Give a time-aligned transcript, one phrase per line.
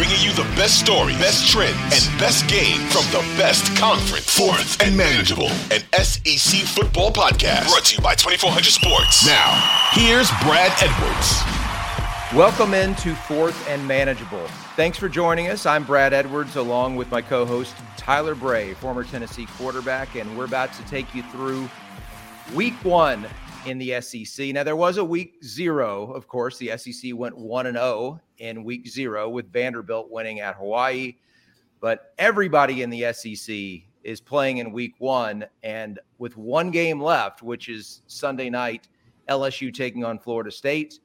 [0.00, 4.34] Bringing you the best story, best trends, and best game from the best conference.
[4.34, 9.26] Fourth and manageable, an SEC football podcast brought to you by 2400 Sports.
[9.26, 11.42] Now, here's Brad Edwards.
[12.34, 14.46] Welcome into Fourth and Manageable.
[14.74, 15.66] Thanks for joining us.
[15.66, 20.46] I'm Brad Edwards, along with my co host, Tyler Bray, former Tennessee quarterback, and we're
[20.46, 21.68] about to take you through
[22.54, 23.26] week one
[23.66, 24.48] in the SEC.
[24.48, 26.58] Now, there was a week zero, of course.
[26.58, 31.16] The SEC went 1 and 0 in week zero with Vanderbilt winning at Hawaii.
[31.80, 35.44] But everybody in the SEC is playing in week one.
[35.62, 38.88] And with one game left, which is Sunday night,
[39.28, 41.00] LSU taking on Florida State,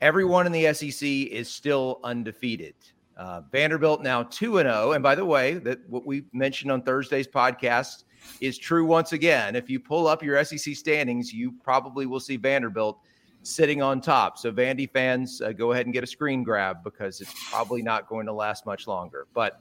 [0.00, 2.74] everyone in the SEC is still undefeated.
[3.16, 4.92] Uh, Vanderbilt now 2 and 0.
[4.92, 8.04] And by the way, that what we mentioned on Thursday's podcast
[8.40, 9.56] is true once again.
[9.56, 12.98] If you pull up your SEC standings, you probably will see Vanderbilt
[13.42, 14.38] sitting on top.
[14.38, 18.08] So, Vandy fans, uh, go ahead and get a screen grab because it's probably not
[18.08, 19.26] going to last much longer.
[19.34, 19.60] But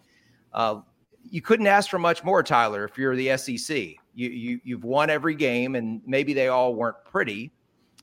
[0.54, 0.82] uh,
[1.30, 3.78] you couldn't ask for much more, Tyler, if you're the SEC.
[4.16, 7.52] You, you, you've won every game, and maybe they all weren't pretty.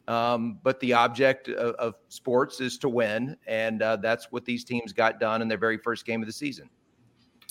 [0.09, 4.65] Um, but the object of, of, sports is to win, and uh, that's what these
[4.65, 6.69] teams got done in their very first game of the season.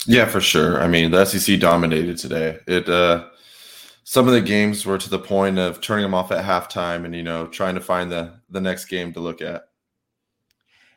[0.06, 0.82] Yeah, for sure.
[0.82, 2.60] I mean, the SEC dominated today.
[2.68, 3.28] It uh
[4.04, 7.16] some of the games were to the point of turning them off at halftime and
[7.16, 9.66] you know trying to find the the next game to look at.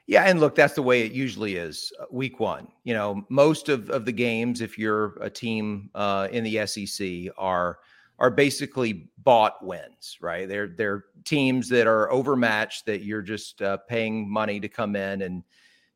[0.06, 1.92] Yeah, and look, that's the way it usually is.
[2.00, 6.28] Uh, week one, you know, most of of the games, if you're a team uh,
[6.32, 7.78] in the SEC, are
[8.18, 10.48] are basically bought wins, right?
[10.48, 15.22] They're they're teams that are overmatched that you're just uh, paying money to come in
[15.22, 15.42] and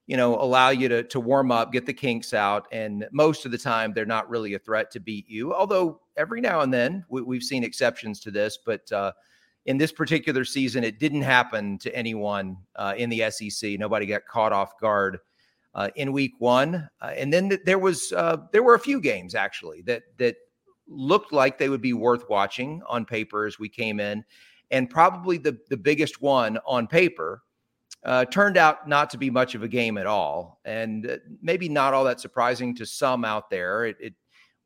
[0.07, 3.51] you know, allow you to to warm up, get the kinks out, and most of
[3.51, 5.53] the time they're not really a threat to beat you.
[5.53, 9.13] Although every now and then we, have seen exceptions to this, but uh,
[9.67, 13.79] in this particular season, it didn't happen to anyone uh, in the SEC.
[13.79, 15.19] Nobody got caught off guard
[15.75, 19.01] uh, in Week One, uh, and then th- there was uh, there were a few
[19.01, 20.37] games actually that that
[20.87, 24.25] looked like they would be worth watching on paper as we came in,
[24.71, 27.43] and probably the the biggest one on paper
[28.05, 31.69] uh, turned out not to be much of a game at all, and uh, maybe
[31.69, 33.87] not all that surprising to some out there.
[33.87, 34.15] It, it,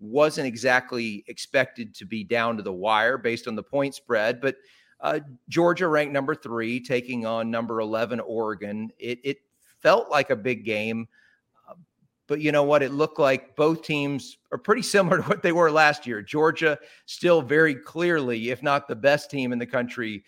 [0.03, 4.57] wasn't exactly expected to be down to the wire based on the point spread, but
[5.01, 8.91] uh, Georgia ranked number three, taking on number eleven Oregon.
[8.99, 9.37] It, it
[9.81, 11.07] felt like a big game,
[11.69, 11.75] uh,
[12.27, 12.83] but you know what?
[12.83, 16.23] It looked like both teams are pretty similar to what they were last year.
[16.23, 20.25] Georgia still very clearly, if not the best team in the country,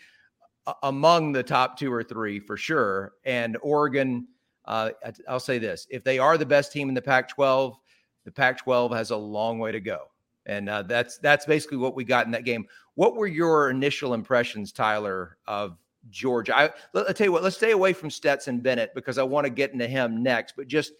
[0.83, 3.15] among the top two or three for sure.
[3.25, 4.27] And Oregon,
[4.65, 4.91] uh,
[5.29, 7.77] I'll say this: if they are the best team in the Pac-12,
[8.25, 10.09] the Pac-12 has a long way to go.
[10.47, 12.67] And uh, that's that's basically what we got in that game.
[12.95, 15.79] What were your initial impressions, Tyler, of
[16.11, 16.57] Georgia?
[16.57, 17.43] I, will tell you what.
[17.43, 20.55] Let's stay away from Stetson Bennett because I want to get into him next.
[20.57, 20.93] But just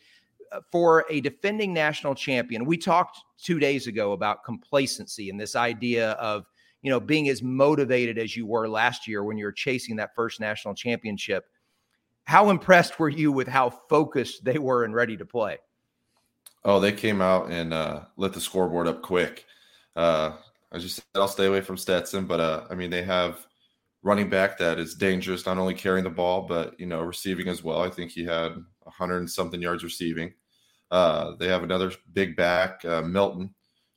[0.53, 5.57] uh, for a defending national champion, we talked two days ago about complacency and this
[5.57, 6.47] idea of
[6.83, 10.15] you know, being as motivated as you were last year when you were chasing that
[10.15, 11.47] first national championship.
[12.25, 15.59] How impressed were you with how focused they were and ready to play?
[16.65, 19.45] Oh, they came out and uh, lit the scoreboard up quick.
[19.97, 20.33] Uh,
[20.71, 23.47] I just said I'll stay away from Stetson, but uh, I mean they have
[24.03, 27.63] running back that is dangerous, not only carrying the ball but you know receiving as
[27.63, 27.83] well.
[27.83, 28.53] I think he had
[28.87, 30.33] hundred and something yards receiving.
[30.91, 33.55] Uh, they have another big back, uh, Milton,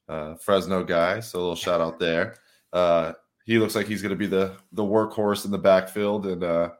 [0.08, 1.20] uh, Fresno guy.
[1.20, 2.36] So a little shout out there.
[2.76, 3.14] Uh,
[3.46, 6.72] he looks like he's going to be the the workhorse in the backfield, and uh,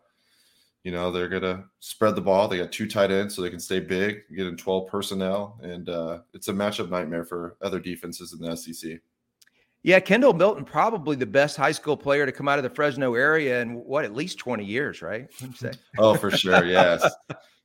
[0.84, 2.50] you know they're going to spread the ball.
[2.50, 5.88] They got two tight ends, so they can stay big, get in twelve personnel, and
[5.88, 9.00] uh, it's a matchup nightmare for other defenses in the SEC.
[9.84, 13.14] Yeah, Kendall Milton, probably the best high school player to come out of the Fresno
[13.14, 15.30] area in what at least twenty years, right?
[15.98, 17.10] oh, for sure, yes.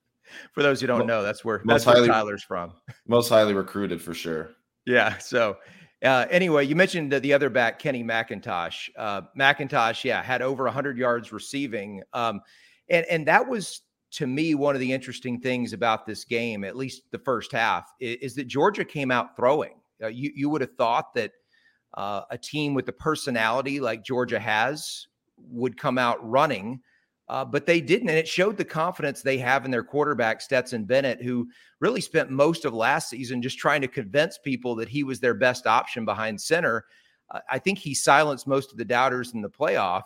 [0.52, 2.74] for those who don't know, that's where that's highly, where Tyler's from.
[3.08, 4.50] Most highly recruited, for sure.
[4.86, 5.56] Yeah, so
[6.02, 8.88] uh, anyway, you mentioned the, the other back, Kenny McIntosh.
[8.96, 12.02] Uh, McIntosh, yeah, had over 100 yards receiving.
[12.12, 12.40] Um,
[12.88, 13.82] and, and that was
[14.12, 17.92] to me, one of the interesting things about this game, at least the first half,
[18.00, 19.74] is, is that Georgia came out throwing.
[20.02, 21.32] Uh, you you would have thought that
[21.94, 25.06] uh, a team with the personality like Georgia has
[25.36, 26.80] would come out running,
[27.30, 30.84] uh, but they didn't, and it showed the confidence they have in their quarterback Stetson
[30.84, 31.48] Bennett, who
[31.78, 35.34] really spent most of last season just trying to convince people that he was their
[35.34, 36.86] best option behind center.
[37.30, 40.02] Uh, I think he silenced most of the doubters in the playoff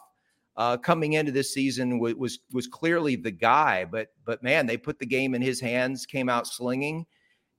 [0.59, 3.87] uh, coming into this season w- was was clearly the guy.
[3.87, 7.07] But but man, they put the game in his hands, came out slinging,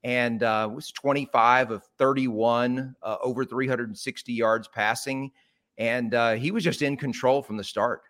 [0.04, 5.32] and uh, was 25 of 31, uh, over 360 yards passing,
[5.80, 8.04] and uh, he was just in control from the start.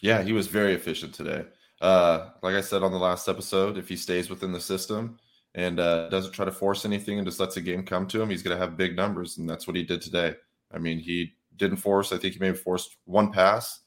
[0.00, 1.44] Yeah, he was very efficient today.
[1.80, 5.18] Uh, like I said on the last episode, if he stays within the system
[5.54, 8.30] and uh, doesn't try to force anything and just lets the game come to him,
[8.30, 10.34] he's going to have big numbers, and that's what he did today.
[10.72, 12.12] I mean, he didn't force.
[12.12, 13.80] I think he may have forced one pass,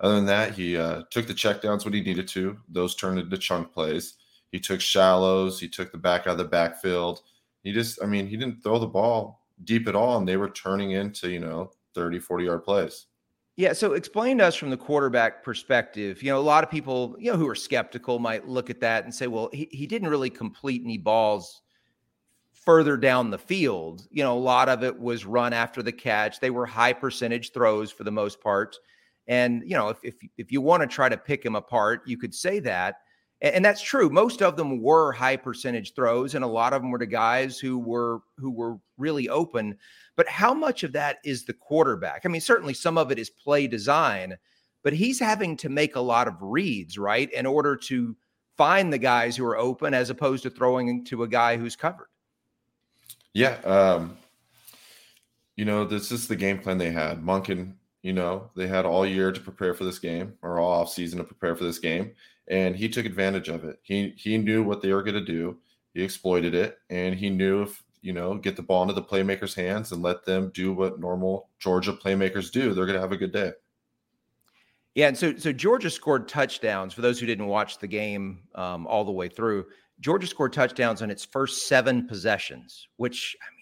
[0.00, 2.56] other than that, he uh, took the checkdowns when he needed to.
[2.68, 4.14] Those turned into chunk plays.
[4.52, 5.58] He took shallows.
[5.58, 7.20] He took the back out of the backfield.
[7.64, 10.50] He just, I mean, he didn't throw the ball deep at all, and they were
[10.50, 13.06] turning into, you know, 30, 40 yard plays.
[13.58, 13.72] Yeah.
[13.72, 16.22] So explain to us from the quarterback perspective.
[16.22, 19.02] You know, a lot of people, you know, who are skeptical might look at that
[19.02, 21.62] and say, well, he, he didn't really complete any balls
[22.52, 24.06] further down the field.
[24.12, 26.38] You know, a lot of it was run after the catch.
[26.38, 28.76] They were high percentage throws for the most part.
[29.26, 32.16] And you know, if if if you want to try to pick him apart, you
[32.16, 33.00] could say that.
[33.40, 34.10] And, that's true.
[34.10, 37.58] Most of them were high percentage throws, and a lot of them were to guys
[37.58, 39.76] who were who were really open.
[40.16, 42.22] But how much of that is the quarterback?
[42.24, 44.36] I mean, certainly some of it is play design,
[44.82, 48.16] but he's having to make a lot of reads, right, in order to
[48.56, 52.08] find the guys who are open as opposed to throwing to a guy who's covered.
[53.34, 53.58] Yeah.
[53.64, 54.16] Um,
[55.54, 57.22] you know, this is the game plan they had.
[57.22, 60.90] Monken you know, they had all year to prepare for this game or all off
[60.90, 62.12] season to prepare for this game,
[62.48, 63.78] and he took advantage of it.
[63.82, 65.58] He he knew what they were going to do.
[65.94, 69.54] He exploited it, and he knew if you know get the ball into the playmakers'
[69.54, 73.16] hands and let them do what normal Georgia playmakers do, they're going to have a
[73.16, 73.52] good day.
[74.94, 76.94] Yeah, and so so Georgia scored touchdowns.
[76.94, 79.66] For those who didn't watch the game um, all the way through,
[80.00, 83.58] Georgia scored touchdowns on its first seven possessions, which I mean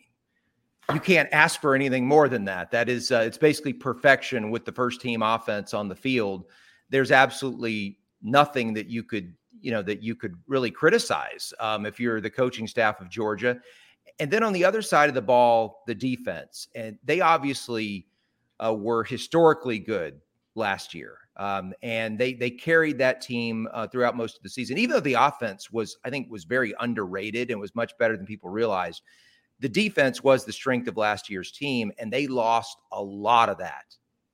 [0.94, 2.70] you can't ask for anything more than that.
[2.70, 6.44] That is, uh, it's basically perfection with the first team offense on the field.
[6.90, 11.98] There's absolutely nothing that you could, you know, that you could really criticize um, if
[11.98, 13.58] you're the coaching staff of Georgia.
[14.18, 18.06] And then on the other side of the ball, the defense, and they obviously
[18.64, 20.20] uh, were historically good
[20.54, 21.18] last year.
[21.38, 25.00] Um, and they they carried that team uh, throughout most of the season, even though
[25.00, 29.02] the offense was, I think, was very underrated and was much better than people realized
[29.60, 33.58] the defense was the strength of last year's team, and they lost a lot of
[33.58, 33.84] that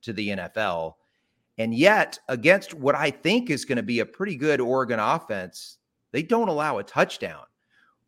[0.01, 0.93] to the NFL.
[1.57, 5.77] And yet, against what I think is going to be a pretty good Oregon offense,
[6.11, 7.43] they don't allow a touchdown.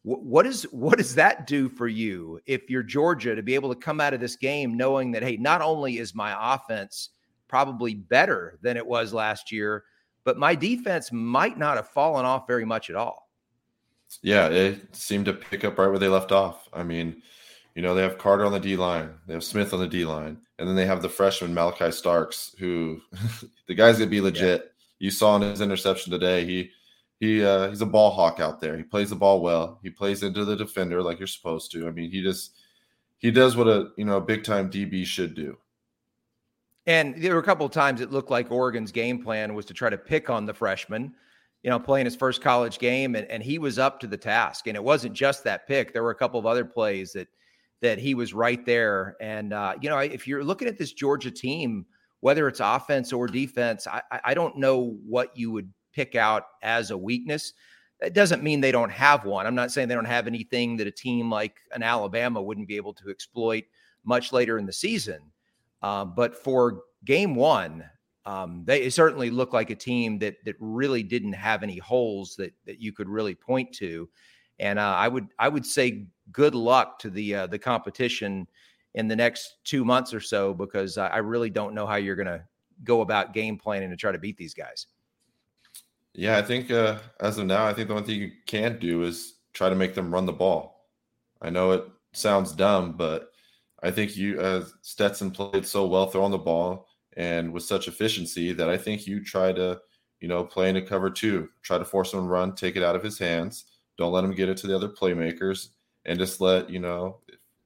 [0.04, 3.80] What is what does that do for you if you're Georgia to be able to
[3.80, 7.10] come out of this game knowing that hey, not only is my offense
[7.48, 9.84] probably better than it was last year,
[10.24, 13.30] but my defense might not have fallen off very much at all.
[14.22, 16.70] Yeah, they seemed to pick up right where they left off.
[16.72, 17.24] I mean,
[17.76, 20.06] you know, they have Carter on the D line, they have Smith on the D
[20.06, 23.02] line, and then they have the freshman Malaki Starks, who
[23.68, 24.62] the guy's gonna be legit.
[24.62, 24.70] Yeah.
[24.98, 26.72] You saw in his interception today, he
[27.20, 28.78] he uh, he's a ball hawk out there.
[28.78, 29.80] He plays the ball well.
[29.84, 31.88] He plays into the defender like you're supposed to.
[31.88, 32.58] I mean, he just
[33.18, 35.58] he does what a you know a big time DB should do.
[36.88, 39.74] And there were a couple of times it looked like Oregon's game plan was to
[39.74, 41.14] try to pick on the freshman
[41.64, 44.68] you know, playing his first college game, and, and he was up to the task.
[44.68, 47.28] And it wasn't just that pick; there were a couple of other plays that
[47.82, 49.16] that he was right there.
[49.20, 51.86] And uh, you know, if you're looking at this Georgia team,
[52.22, 56.92] whether it's offense or defense, I, I don't know what you would pick out as
[56.92, 57.54] a weakness.
[58.02, 59.48] That doesn't mean they don't have one.
[59.48, 62.76] I'm not saying they don't have anything that a team like an Alabama wouldn't be
[62.76, 63.64] able to exploit
[64.04, 65.20] much later in the season.
[65.82, 67.84] Uh, but for game one,
[68.26, 72.54] um, they certainly look like a team that that really didn't have any holes that
[72.66, 74.10] that you could really point to.
[74.60, 78.48] And uh, I would I would say good luck to the uh, the competition
[78.96, 82.28] in the next two months or so because I, really don't know how you're going
[82.28, 82.42] to
[82.86, 84.88] go about game planning to try to beat these guys.
[86.14, 89.04] Yeah, I think uh, as of now, I think the only thing you can't do
[89.04, 90.88] is try to make them run the ball.
[91.42, 93.32] I know it sounds dumb, but
[93.84, 98.54] I think you, as Stetson played so well throwing the ball, and with such efficiency
[98.54, 99.80] that I think you try to,
[100.22, 102.84] you know, play in a cover two, try to force him to run, take it
[102.84, 103.66] out of his hands.
[103.98, 105.70] Don't let him get it to the other playmakers,
[106.06, 107.18] and just let you know,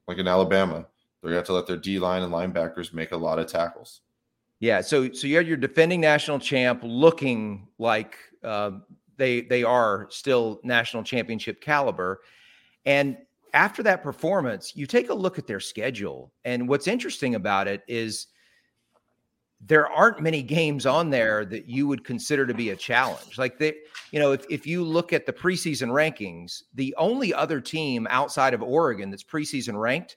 [0.07, 0.85] like in Alabama,
[1.21, 3.47] they're going to have to let their D line and linebackers make a lot of
[3.47, 4.01] tackles.
[4.59, 8.71] Yeah, so so you had your defending national champ looking like uh,
[9.17, 12.21] they they are still national championship caliber.
[12.85, 13.17] And
[13.53, 16.31] after that performance, you take a look at their schedule.
[16.45, 18.27] And what's interesting about it is
[19.61, 23.37] there aren't many games on there that you would consider to be a challenge.
[23.37, 23.75] Like that,
[24.11, 28.53] you know, if, if you look at the preseason rankings, the only other team outside
[28.53, 30.15] of Oregon that's preseason ranked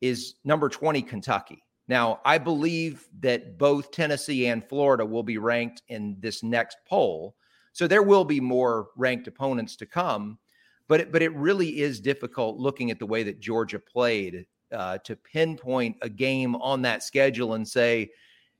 [0.00, 1.62] is number 20 Kentucky.
[1.88, 7.36] Now, I believe that both Tennessee and Florida will be ranked in this next poll.
[7.72, 10.38] So there will be more ranked opponents to come.
[10.88, 14.98] But it, but it really is difficult looking at the way that Georgia played uh,
[14.98, 18.10] to pinpoint a game on that schedule and say,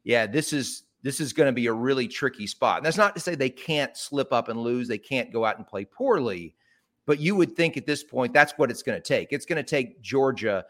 [0.04, 2.78] yeah, this is this is going to be a really tricky spot.
[2.78, 5.58] And that's not to say they can't slip up and lose, they can't go out
[5.58, 6.54] and play poorly,
[7.06, 9.28] but you would think at this point that's what it's going to take.
[9.30, 10.64] It's going to take Georgia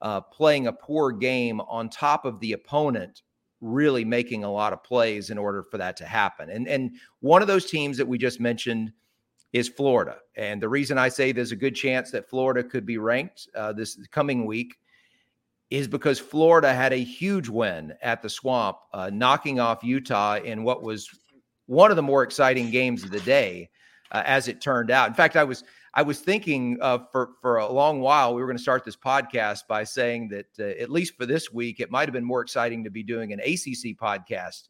[0.00, 3.22] uh, playing a poor game on top of the opponent
[3.60, 6.50] really making a lot of plays in order for that to happen.
[6.50, 8.92] And and one of those teams that we just mentioned
[9.52, 10.18] is Florida.
[10.36, 13.72] And the reason I say there's a good chance that Florida could be ranked uh,
[13.72, 14.76] this coming week
[15.70, 20.64] is because Florida had a huge win at the Swamp, uh, knocking off Utah in
[20.64, 21.08] what was
[21.66, 23.70] one of the more exciting games of the day,
[24.10, 25.08] uh, as it turned out.
[25.08, 25.62] In fact, I was
[25.94, 28.96] I was thinking uh, for for a long while we were going to start this
[28.96, 32.42] podcast by saying that uh, at least for this week, it might have been more
[32.42, 34.68] exciting to be doing an ACC podcast,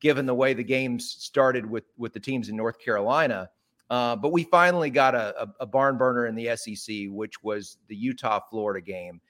[0.00, 3.48] given the way the games started with with the teams in North Carolina.
[3.88, 7.76] Uh, but we finally got a, a, a barn burner in the SEC, which was
[7.88, 9.20] the Utah Florida game.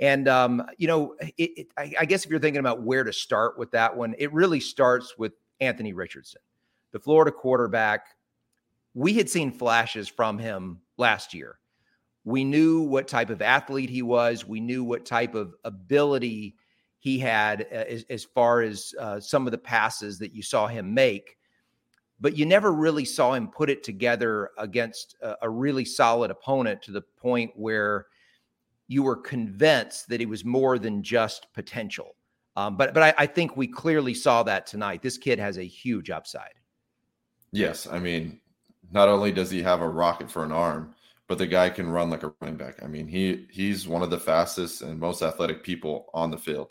[0.00, 3.12] And um, you know, it, it, I, I guess if you're thinking about where to
[3.12, 6.40] start with that one, it really starts with Anthony Richardson,
[6.92, 8.06] the Florida quarterback.
[8.94, 11.58] We had seen flashes from him last year.
[12.24, 14.46] We knew what type of athlete he was.
[14.46, 16.56] We knew what type of ability
[16.98, 20.66] he had uh, as, as, far as uh, some of the passes that you saw
[20.66, 21.36] him make.
[22.20, 26.82] But you never really saw him put it together against a, a really solid opponent
[26.82, 28.06] to the point where
[28.90, 32.16] you were convinced that he was more than just potential.
[32.56, 35.00] Um, but but I, I, think we clearly saw that tonight.
[35.00, 36.54] This kid has a huge upside.
[37.52, 38.40] Yes, I mean,
[38.90, 40.92] not only does he have a rocket for an arm,
[41.28, 42.82] but the guy can run like a running back.
[42.82, 46.70] I mean, he he's one of the fastest and most athletic people on the field,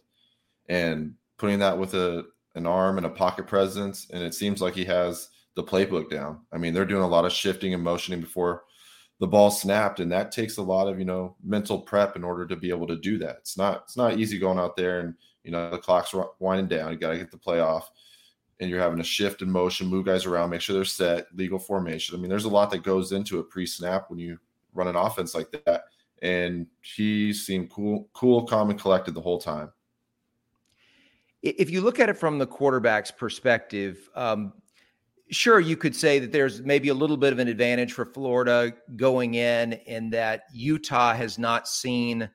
[0.68, 4.74] and putting that with a an arm and a pocket presence, and it seems like
[4.74, 6.40] he has the playbook down.
[6.52, 8.64] I mean, they're doing a lot of shifting and motioning before
[9.20, 12.48] the ball snapped and that takes a lot of you know mental prep in order
[12.48, 13.38] to be able to do that.
[13.40, 16.92] It's not it's not easy going out there and you know the clock's winding down
[16.92, 17.92] you got to get the play off
[18.60, 21.60] and you're having to shift in motion move guys around make sure they're set legal
[21.60, 22.16] formation.
[22.16, 24.40] I mean there's a lot that goes into a pre-snap when you
[24.74, 25.84] run an offense like that
[26.22, 29.72] and he seemed cool cool calm and collected the whole time.
[31.42, 34.54] If you look at it from the quarterback's perspective um,
[35.30, 38.74] sure you could say that there's maybe a little bit of an advantage for Florida
[38.96, 42.30] going in in that Utah has not seen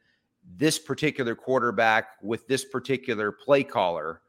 [0.57, 4.21] this particular quarterback with this particular play caller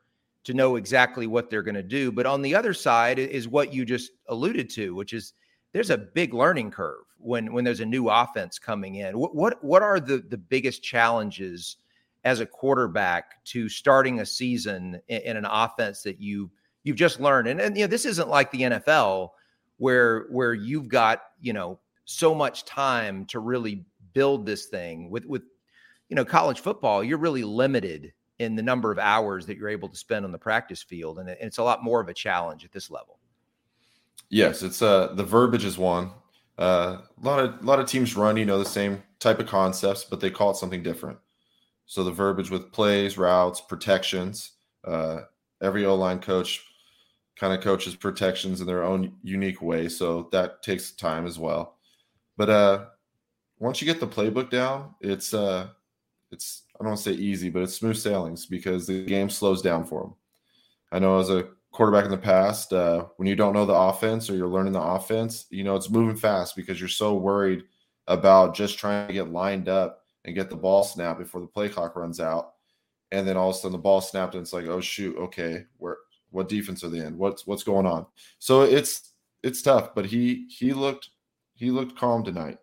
[0.43, 2.12] to know exactly what they're going to do.
[2.12, 5.34] But on the other side is what you just alluded to which is
[5.74, 9.17] there's a big learning curve when when there's a new offense coming in.
[9.17, 11.77] What what, what are the the biggest challenges
[12.24, 16.50] as a quarterback to starting a season in, in an offense that you
[16.86, 17.50] you've just learned.
[17.50, 19.32] And, and you know, this isn't like the NFL
[19.77, 25.10] where where you've got, you know, so much time to really build this thing.
[25.10, 25.42] With with
[26.08, 29.89] you know, college football, you're really limited in the number of hours that you're able
[29.89, 31.20] to spend on the practice field.
[31.20, 33.20] And it's a lot more of a challenge at this level.
[34.30, 36.12] Yes, it's uh the verbiage is one.
[36.58, 39.48] Uh, a lot of a lot of teams run, you know, the same type of
[39.48, 41.18] concepts, but they call it something different.
[41.88, 44.51] So the verbiage with plays, routes, protections.
[44.84, 45.22] Uh,
[45.62, 46.64] every O line coach
[47.39, 49.89] kind of coaches protections in their own unique way.
[49.89, 51.77] So that takes time as well.
[52.38, 52.86] But uh
[53.60, 55.70] once you get the playbook down, it's uh
[56.32, 59.62] it's I don't want to say easy, but it's smooth sailings because the game slows
[59.62, 60.13] down for them.
[60.92, 64.30] I know as a quarterback in the past, uh, when you don't know the offense
[64.30, 67.63] or you're learning the offense, you know it's moving fast because you're so worried
[68.08, 71.70] about just trying to get lined up and get the ball snapped before the play
[71.70, 72.54] clock runs out.
[73.12, 75.65] And then all of a sudden the ball snapped and it's like, oh shoot, okay,
[75.77, 75.98] where
[76.36, 77.18] what defense are they in?
[77.18, 78.06] What's what's going on?
[78.39, 81.10] So it's it's tough, but he he looked
[81.56, 82.58] he looked calm tonight.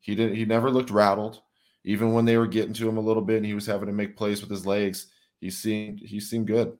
[0.00, 1.42] He didn't he never looked rattled.
[1.84, 3.92] Even when they were getting to him a little bit and he was having to
[3.92, 5.08] make plays with his legs,
[5.40, 6.76] he seemed he seemed good.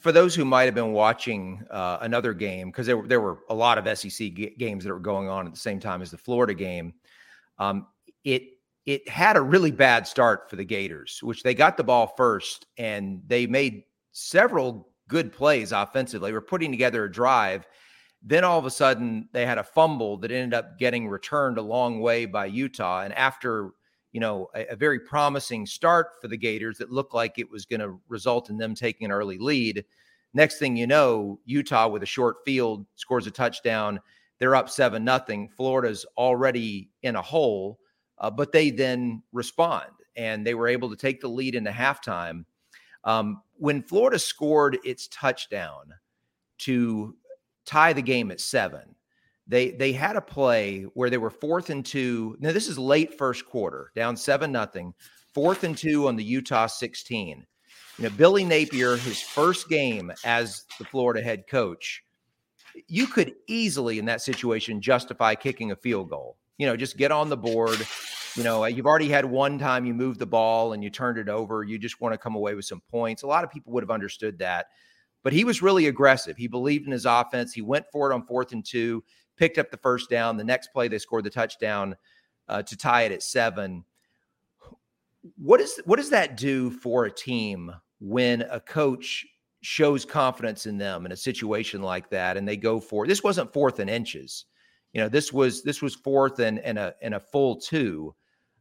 [0.00, 3.54] For those who might have been watching uh, another game, because there, there were a
[3.54, 6.18] lot of SEC g- games that were going on at the same time as the
[6.18, 6.92] Florida game,
[7.58, 7.86] um,
[8.24, 8.42] it
[8.84, 12.66] it had a really bad start for the Gators, which they got the ball first
[12.78, 13.82] and they made
[14.16, 16.32] several good plays offensively.
[16.32, 17.66] We're putting together a drive
[18.22, 21.62] Then all of a sudden, they had a fumble that ended up getting returned a
[21.62, 23.02] long way by Utah.
[23.02, 23.70] And after
[24.12, 27.66] you know a, a very promising start for the Gators that looked like it was
[27.66, 29.84] going to result in them taking an early lead,
[30.34, 34.00] next thing you know, Utah with a short field scores a touchdown.
[34.38, 35.50] They're up seven nothing.
[35.56, 37.78] Florida's already in a hole,
[38.18, 42.44] uh, but they then respond and they were able to take the lead into halftime.
[43.06, 45.94] Um, when Florida scored its touchdown
[46.58, 47.16] to
[47.66, 48.94] tie the game at seven.
[49.46, 52.36] They they had a play where they were fourth and two.
[52.40, 54.94] Now this is late first quarter, down seven nothing,
[55.34, 57.46] fourth and two on the Utah 16.
[57.98, 62.02] You know, Billy Napier, his first game as the Florida head coach,
[62.88, 66.36] you could easily in that situation justify kicking a field goal.
[66.58, 67.78] You know, just get on the board.
[68.36, 71.28] You know, you've already had one time you moved the ball and you turned it
[71.28, 71.64] over.
[71.64, 73.22] You just want to come away with some points.
[73.22, 74.66] A lot of people would have understood that
[75.26, 76.36] but he was really aggressive.
[76.36, 77.52] He believed in his offense.
[77.52, 79.02] He went for it on fourth and two,
[79.36, 80.36] picked up the first down.
[80.36, 81.96] The next play, they scored the touchdown
[82.46, 83.84] uh, to tie it at seven.
[85.36, 89.26] What is what does that do for a team when a coach
[89.62, 93.52] shows confidence in them in a situation like that and they go for this wasn't
[93.52, 94.44] fourth and inches
[94.92, 98.14] you know this was this was fourth and and a and a full two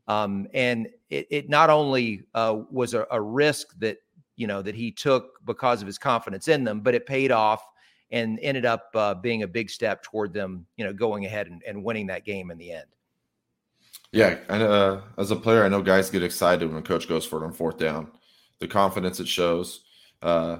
[0.07, 3.97] um, and it, it not only uh, was a, a, risk that
[4.35, 7.63] you know, that he took because of his confidence in them, but it paid off
[8.12, 11.62] and ended up uh, being a big step toward them, you know, going ahead and,
[11.67, 12.85] and winning that game in the end.
[14.12, 17.25] Yeah, and uh, as a player, I know guys get excited when a coach goes
[17.25, 18.12] for it on fourth down.
[18.59, 19.81] The confidence it shows,
[20.21, 20.59] uh,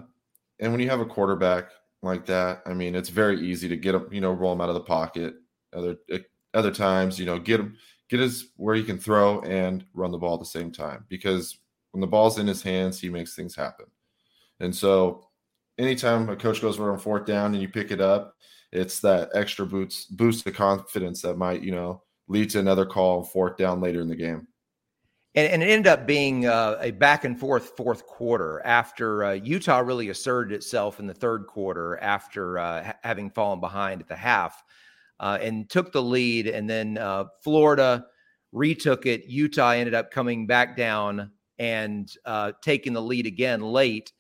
[0.60, 1.70] and when you have a quarterback
[2.02, 4.70] like that, I mean, it's very easy to get them, you know, roll them out
[4.70, 5.36] of the pocket.
[5.74, 6.20] Other eh,
[6.54, 7.78] other times, you know, get him
[8.10, 11.60] get his where he can throw and run the ball at the same time because
[11.92, 13.86] when the ball's in his hands, he makes things happen.
[14.60, 15.28] And so
[15.78, 18.36] anytime a coach goes on fourth down and you pick it up,
[18.72, 23.24] it's that extra boost boost of confidence that might, you know, lead to another call
[23.24, 24.48] fourth down later in the game.
[25.36, 29.34] And, and it ended up being uh, a back and forth fourth quarter after uh,
[29.34, 34.16] Utah really asserted itself in the third quarter after uh, having fallen behind at the
[34.16, 34.64] half
[35.20, 36.48] uh, and took the lead.
[36.48, 38.06] And then uh, Florida
[38.52, 39.26] retook it.
[39.26, 44.12] Utah ended up coming back down and uh, taking the lead again late.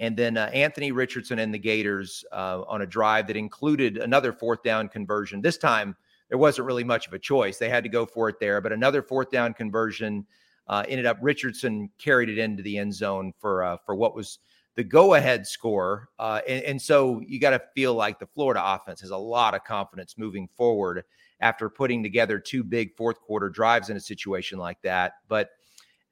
[0.00, 4.32] And then uh, Anthony Richardson and the Gators uh, on a drive that included another
[4.32, 5.40] fourth down conversion.
[5.40, 5.96] This time,
[6.28, 7.58] there wasn't really much of a choice.
[7.58, 10.26] They had to go for it there, but another fourth down conversion
[10.66, 14.38] uh, ended up Richardson carried it into the end zone for for what was
[14.76, 16.08] the go-ahead score.
[16.18, 19.54] Uh, and, and so you got to feel like the Florida offense has a lot
[19.54, 21.04] of confidence moving forward
[21.40, 25.14] after putting together two big fourth quarter drives in a situation like that.
[25.28, 25.50] But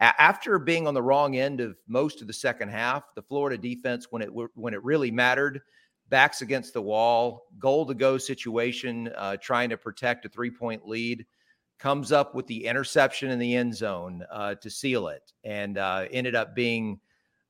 [0.01, 4.09] after being on the wrong end of most of the second half, the Florida defense,
[4.11, 5.61] when it when it really mattered,
[6.09, 10.89] backs against the wall, goal to go situation, uh, trying to protect a three point
[10.89, 11.25] lead,
[11.79, 16.07] comes up with the interception in the end zone uh, to seal it, and uh,
[16.11, 16.99] ended up being,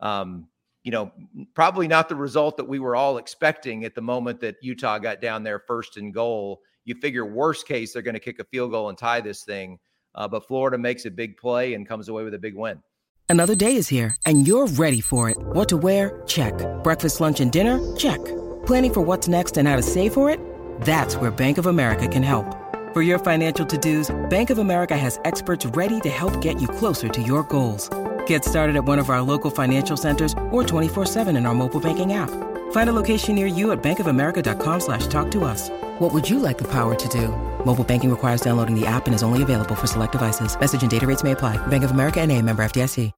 [0.00, 0.46] um,
[0.84, 1.12] you know,
[1.54, 5.20] probably not the result that we were all expecting at the moment that Utah got
[5.20, 6.60] down there first and goal.
[6.84, 9.78] You figure worst case they're going to kick a field goal and tie this thing.
[10.14, 12.82] Uh, but Florida makes a big play and comes away with a big win.
[13.28, 15.38] Another day is here, and you're ready for it.
[15.38, 16.22] What to wear?
[16.26, 16.52] Check.
[16.82, 17.80] Breakfast, lunch, and dinner?
[17.96, 18.22] Check.
[18.66, 20.38] Planning for what's next and how to save for it?
[20.82, 22.44] That's where Bank of America can help.
[22.92, 27.08] For your financial to-dos, Bank of America has experts ready to help get you closer
[27.08, 27.88] to your goals.
[28.26, 32.12] Get started at one of our local financial centers or 24-7 in our mobile banking
[32.12, 32.28] app.
[32.72, 35.70] Find a location near you at bankofamerica.com slash talk to us.
[35.98, 37.28] What would you like the power to do?
[37.64, 40.58] Mobile banking requires downloading the app and is only available for select devices.
[40.60, 41.56] Message and data rates may apply.
[41.68, 43.10] Bank of America and a member FDIC.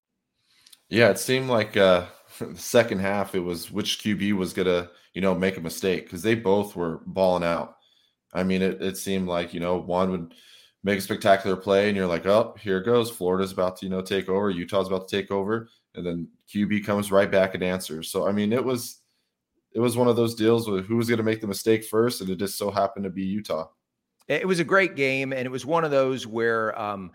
[0.90, 2.06] Yeah, it seemed like uh,
[2.38, 6.04] the second half, it was which QB was going to, you know, make a mistake
[6.04, 7.76] because they both were balling out.
[8.32, 10.34] I mean, it, it seemed like, you know, one would
[10.84, 13.10] make a spectacular play and you're like, oh, here goes.
[13.10, 14.50] Florida's about to, you know, take over.
[14.50, 15.68] Utah's about to take over.
[15.96, 18.10] And then QB comes right back and answers.
[18.10, 19.00] So, I mean, it was–
[19.74, 22.20] it was one of those deals with who was going to make the mistake first,
[22.20, 23.68] and it just so happened to be Utah.
[24.28, 27.10] It was a great game, and it was one of those where um,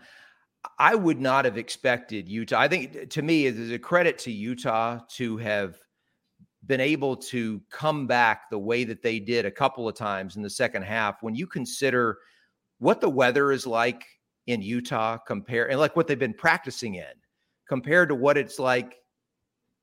[0.78, 2.60] I would not have expected Utah.
[2.60, 5.78] I think to me, it is a credit to Utah to have
[6.66, 10.42] been able to come back the way that they did a couple of times in
[10.42, 11.22] the second half.
[11.22, 12.18] When you consider
[12.80, 14.04] what the weather is like
[14.46, 17.12] in Utah, compare and like what they've been practicing in,
[17.68, 18.96] compared to what it's like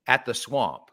[0.08, 0.92] at the swamp.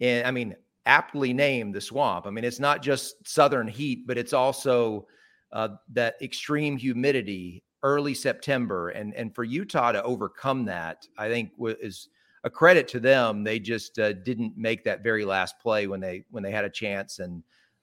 [0.00, 2.26] And I mean, aptly named the swamp.
[2.26, 5.06] I mean, it's not just southern heat, but it's also
[5.52, 8.90] uh, that extreme humidity early September.
[8.90, 12.08] And and for Utah to overcome that, I think is
[12.44, 13.44] a credit to them.
[13.44, 16.70] They just uh, didn't make that very last play when they when they had a
[16.70, 17.42] chance and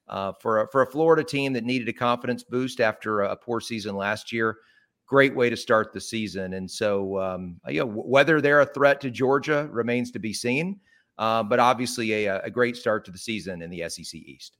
[0.09, 3.59] uh, for a, for a Florida team that needed a confidence boost after a, poor
[3.59, 4.57] season last year.
[5.05, 8.99] Great way to start the season, and so um, you know whether they're a threat
[9.01, 10.79] to Georgia remains to be seen.
[11.17, 14.57] Uh, but obviously, a, a great start to the season in the SEC East.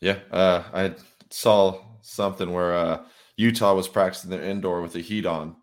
[0.00, 0.94] Yeah, uh, I
[1.30, 3.04] saw something where uh,
[3.36, 5.56] Utah was practicing their indoor with the heat on,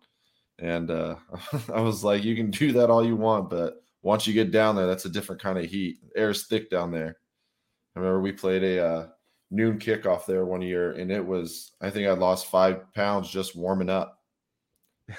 [0.58, 1.14] and uh,
[1.72, 4.74] I was like, "You can do that all you want, but once you get down
[4.74, 5.98] there, that's a different kind of heat.
[6.16, 7.16] Air is thick down there."
[7.98, 9.06] I remember we played a uh,
[9.50, 13.56] noon kickoff there one year, and it was I think I lost five pounds just
[13.56, 14.20] warming up.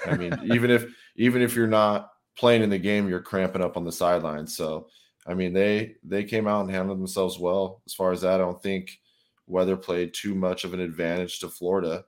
[0.06, 3.76] I mean, even if even if you're not playing in the game, you're cramping up
[3.76, 4.56] on the sidelines.
[4.56, 4.88] So,
[5.26, 7.82] I mean, they they came out and handled themselves well.
[7.86, 8.98] As far as that, I don't think
[9.46, 12.06] weather played too much of an advantage to Florida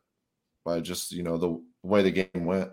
[0.65, 2.71] by just you know the way the game went.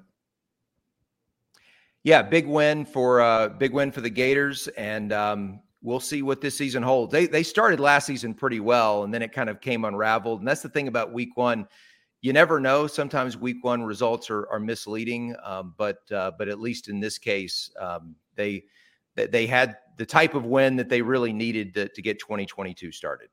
[2.03, 6.41] Yeah, big win for uh, big win for the Gators, and um, we'll see what
[6.41, 7.11] this season holds.
[7.11, 10.39] They they started last season pretty well, and then it kind of came unraveled.
[10.39, 11.67] And that's the thing about Week One.
[12.21, 12.87] You never know.
[12.87, 17.17] Sometimes Week One results are, are misleading, um, but uh, but at least in this
[17.17, 18.63] case, um, they
[19.15, 23.29] they had the type of win that they really needed to, to get 2022 started.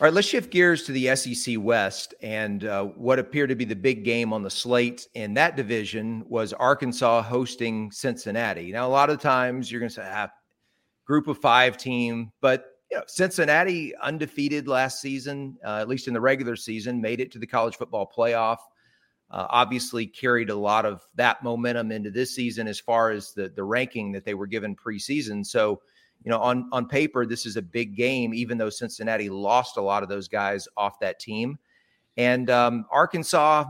[0.00, 2.14] All right, let's shift gears to the SEC West.
[2.20, 6.24] And uh, what appeared to be the big game on the slate in that division
[6.28, 8.72] was Arkansas hosting Cincinnati.
[8.72, 10.28] Now, a lot of times you're going to say, ah,
[11.04, 16.14] group of five team, but you know, Cincinnati undefeated last season, uh, at least in
[16.14, 18.58] the regular season, made it to the college football playoff.
[19.30, 23.48] Uh, obviously, carried a lot of that momentum into this season as far as the
[23.48, 25.44] the ranking that they were given preseason.
[25.44, 25.80] So,
[26.22, 29.82] you know, on on paper, this is a big game, even though Cincinnati lost a
[29.82, 31.58] lot of those guys off that team.
[32.16, 33.64] And um, Arkansas,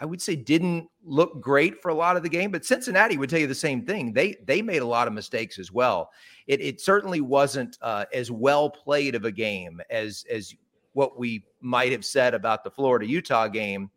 [0.00, 3.28] I would say, didn't look great for a lot of the game, but Cincinnati would
[3.28, 4.12] tell you the same thing.
[4.12, 6.10] They they made a lot of mistakes as well.
[6.46, 10.54] It it certainly wasn't uh, as well played of a game as as
[10.94, 13.90] what we might have said about the Florida Utah game,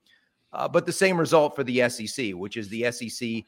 [0.54, 3.44] uh, but the same result for the SEC, which is the SEC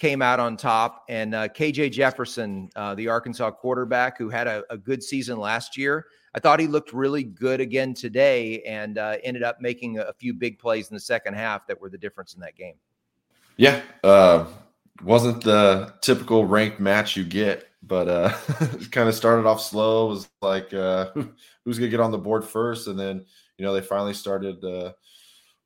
[0.00, 1.04] came out on top.
[1.08, 5.76] And uh, KJ Jefferson, uh, the Arkansas quarterback who had a, a, good season last
[5.76, 10.12] year, I thought he looked really good again today and uh, ended up making a,
[10.14, 12.76] few big plays in the second half that were the difference in that game.
[13.58, 13.82] Yeah.
[14.02, 14.46] Uh,
[15.02, 18.30] wasn't the typical ranked match you get, but uh,
[18.90, 20.08] kind of started off slow.
[20.08, 21.10] Was like, uh,
[21.64, 22.88] who's to get on the board first?
[22.88, 23.24] And then,
[23.58, 24.92] you know, they finally started uh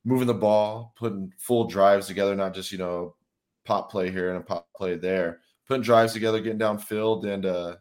[0.05, 3.15] moving the ball, putting full drives together, not just, you know,
[3.65, 7.75] pop play here and a pop play there, putting drives together, getting downfield, and uh,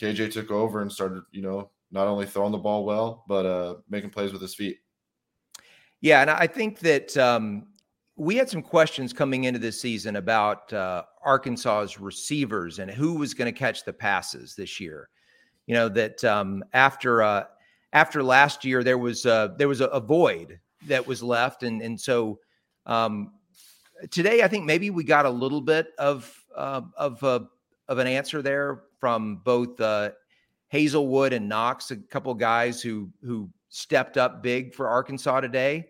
[0.00, 3.74] KJ took over and started, you know, not only throwing the ball well, but uh,
[3.88, 4.78] making plays with his feet.
[6.00, 7.66] Yeah, and I think that um,
[8.18, 13.32] we had some questions coming into this season about uh, Arkansas's receivers and who was
[13.32, 15.08] going to catch the passes this year.
[15.66, 17.44] You know that um, after uh,
[17.92, 21.80] after last year, there was uh, there was a, a void that was left, and
[21.80, 22.40] and so
[22.86, 23.32] um,
[24.10, 27.40] today, I think maybe we got a little bit of uh, of uh,
[27.86, 29.76] of an answer there from both
[30.72, 35.86] Haselwood and Knox, a couple guys who who stepped up big for Arkansas today.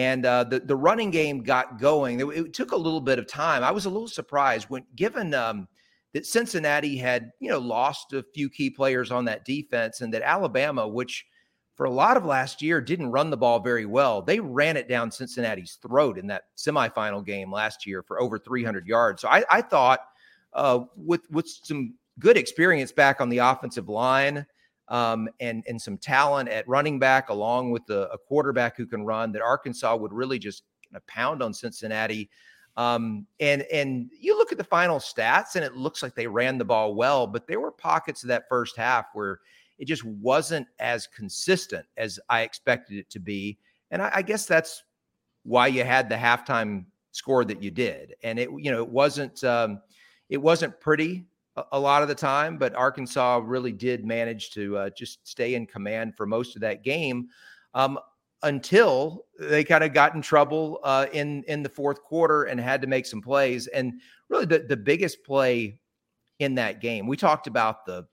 [0.00, 2.20] And uh, the the running game got going.
[2.20, 3.62] It, it, took a little bit of time.
[3.62, 5.68] I was a little surprised when, given um,
[6.14, 10.22] that Cincinnati had you know lost a few key players on that defense, and that
[10.22, 11.26] Alabama, which
[11.74, 14.22] for a lot of last year didn't run the ball very well.
[14.22, 18.86] They ran it down Cincinnati's throat in that semifinal game last year for over 300
[18.86, 19.20] yards.
[19.20, 20.00] So I, I thought
[20.54, 24.46] uh, with with some good experience back on the offensive line
[24.90, 29.04] um, and and some talent at running back, along with a, a quarterback who can
[29.04, 30.64] run, that Arkansas would really just
[31.06, 32.28] pound on Cincinnati.
[32.76, 36.58] Um, and and you look at the final stats, and it looks like they ran
[36.58, 39.40] the ball well, but there were pockets of that first half where
[39.78, 43.58] it just wasn't as consistent as I expected it to be.
[43.90, 44.84] And I, I guess that's
[45.44, 48.14] why you had the halftime score that you did.
[48.22, 49.80] And it, you know, it wasn't um,
[50.28, 51.26] it wasn't pretty
[51.72, 55.66] a, lot of the time, but Arkansas really did manage to uh, just stay in
[55.66, 57.28] command for most of that game.
[57.74, 57.98] Um,
[58.42, 62.80] until they kind of got in trouble uh, in in the fourth quarter and had
[62.80, 63.66] to make some plays.
[63.66, 65.78] And really, the, the biggest play
[66.38, 68.06] in that game, we talked about the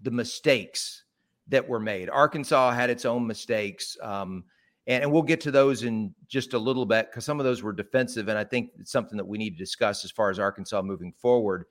[0.00, 1.04] the mistakes
[1.48, 2.08] that were made.
[2.08, 3.96] Arkansas had its own mistakes.
[4.00, 4.44] Um,
[4.86, 7.62] and, and, we'll get to those in just a little bit because some of those
[7.62, 8.28] were defensive.
[8.28, 11.12] And I think it's something that we need to discuss as far as Arkansas moving
[11.12, 11.64] forward.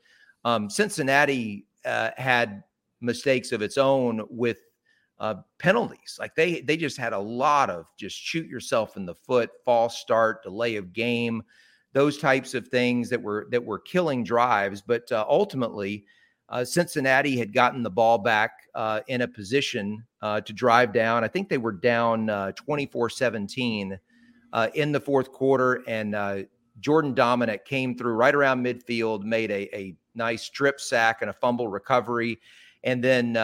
[0.45, 2.63] Um, Cincinnati uh, had
[3.01, 4.57] mistakes of its own with
[5.19, 6.17] uh, penalties.
[6.19, 9.99] Like they they just had a lot of just shoot yourself in the foot, false
[9.99, 11.43] start, delay of game,
[11.93, 14.81] those types of things that were that were killing drives.
[14.81, 16.05] But uh, ultimately,
[16.49, 21.23] uh, Cincinnati had gotten the ball back uh, in a position uh, to drive down.
[21.23, 23.97] I think they were down uh, 24 17
[24.51, 26.47] uh, in the fourth quarter, and
[26.79, 31.33] Jordan Domineck came through right around midfield, made a, a nice strip sack and a
[31.33, 32.39] fumble recovery.
[32.83, 33.37] And then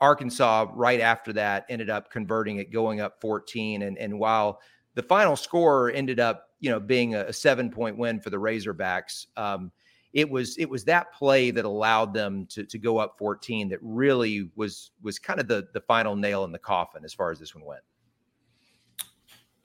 [0.00, 3.82] Arkansas, right after that, ended up converting it, going up 14.
[3.82, 4.60] And, and while
[4.94, 8.36] the final score ended up, you know, being a, a seven point win for the
[8.36, 9.70] Razorbacks, um,
[10.12, 13.78] it was it was that play that allowed them to to go up 14 that
[13.82, 17.38] really was was kind of the the final nail in the coffin as far as
[17.38, 17.82] this one went.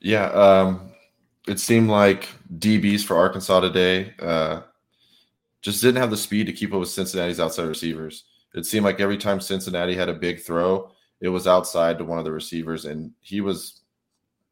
[0.02, 0.92] Yeah, um,
[1.48, 2.28] it seemed like
[2.58, 4.62] DBs for Arkansas today uh,
[5.62, 8.26] just didn't have the speed to keep up with Cincinnati's outside receivers.
[8.54, 12.20] It seemed like every time Cincinnati had a big throw, it was outside to one
[12.20, 13.82] of the receivers, and he was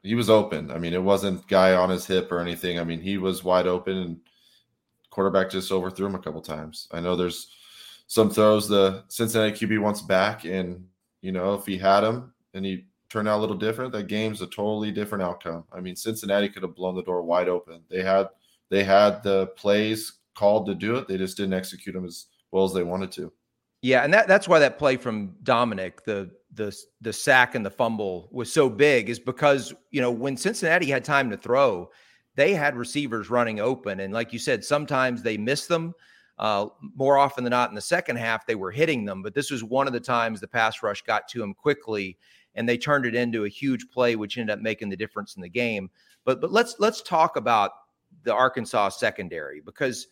[0.02, 0.70] he was open.
[0.70, 2.78] I mean, it wasn't guy on his hip or anything.
[2.78, 4.20] I mean, he was wide open and
[5.10, 6.88] quarterback just overthrew him a couple times.
[6.92, 7.48] I know there's
[8.06, 10.86] some throws the Cincinnati QB wants back, and
[11.20, 14.40] you know if he had him and he turned out a little different, that game's
[14.40, 15.64] a totally different outcome.
[15.72, 17.82] I mean, Cincinnati could have blown the door wide open.
[17.90, 18.28] They had
[18.70, 21.08] they had the plays called to do it.
[21.08, 23.32] They just didn't execute them as well as they wanted to.
[23.82, 27.70] Yeah, and that that's why that play from Domineck, the the the sack and the
[27.70, 31.90] fumble was so big, is because you know when Cincinnati had time to throw,
[32.34, 34.00] they had receivers running open.
[34.00, 35.94] And like you said, sometimes they missed them.
[36.38, 39.22] Uh, more often than not, in the second half, they were hitting them.
[39.22, 42.16] But this was one of the times the pass rush got to him quickly,
[42.54, 45.42] and they turned it into a huge play, which ended up making the difference in
[45.42, 45.90] the game.
[46.24, 47.72] But but let's let's talk about
[48.24, 50.06] the Arkansas secondary because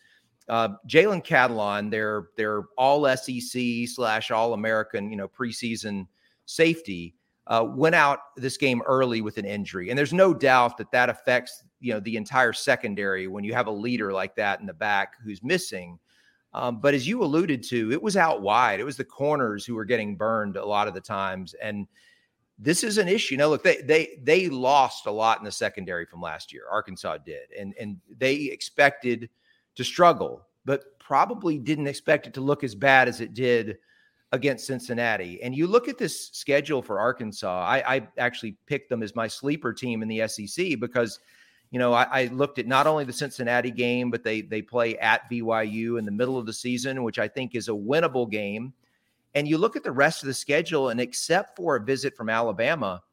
[0.49, 6.07] uh, Jalen Catalon, their their All SEC slash All American, you know, preseason
[6.45, 7.15] safety,
[7.47, 11.09] uh, went out this game early with an injury, and there's no doubt that that
[11.09, 14.73] affects you know the entire secondary when you have a leader like that in the
[14.73, 15.99] back who's missing.
[16.51, 18.79] Um, but as you alluded to, it was out wide.
[18.79, 21.87] It was the corners who were getting burned a lot of the times, and
[22.57, 23.37] this is an issue.
[23.37, 26.63] Now, look, they they they lost a lot in the secondary from last year.
[26.71, 29.29] Arkansas did, and and they expected
[29.79, 33.77] to struggle, but probably didn't expect it to look as bad as it did
[34.33, 35.41] against Cincinnati.
[35.41, 37.63] And you look at this schedule for Arkansas.
[37.65, 41.19] I, I actually picked them as my sleeper team in the SEC because
[41.71, 44.97] you know, I, I, looked at not only the Cincinnati game, but they they play
[44.97, 48.73] at BYU in the middle of the season, which I think is a winnable game.
[49.33, 52.27] And you look at the rest of the schedule, and except for a visit from
[52.27, 53.03] Alabama,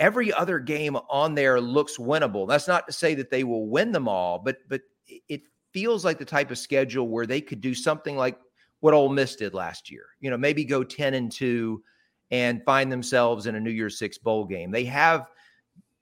[0.00, 2.46] every other game on there looks winnable.
[2.46, 4.82] That's not to say that they will win them all, but but
[5.28, 5.42] it
[5.76, 8.38] feels like the type of schedule where they could do something like
[8.80, 10.06] what Ole Miss did last year.
[10.20, 11.82] You know, maybe go ten and two
[12.30, 14.70] and find themselves in a New Year's Six bowl game.
[14.70, 15.30] They have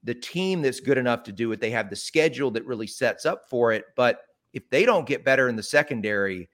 [0.05, 1.61] the team that's good enough to do it.
[1.61, 3.87] They have the schedule that really sets up for it.
[3.97, 4.21] But
[4.53, 6.49] if they don't get better in the secondary,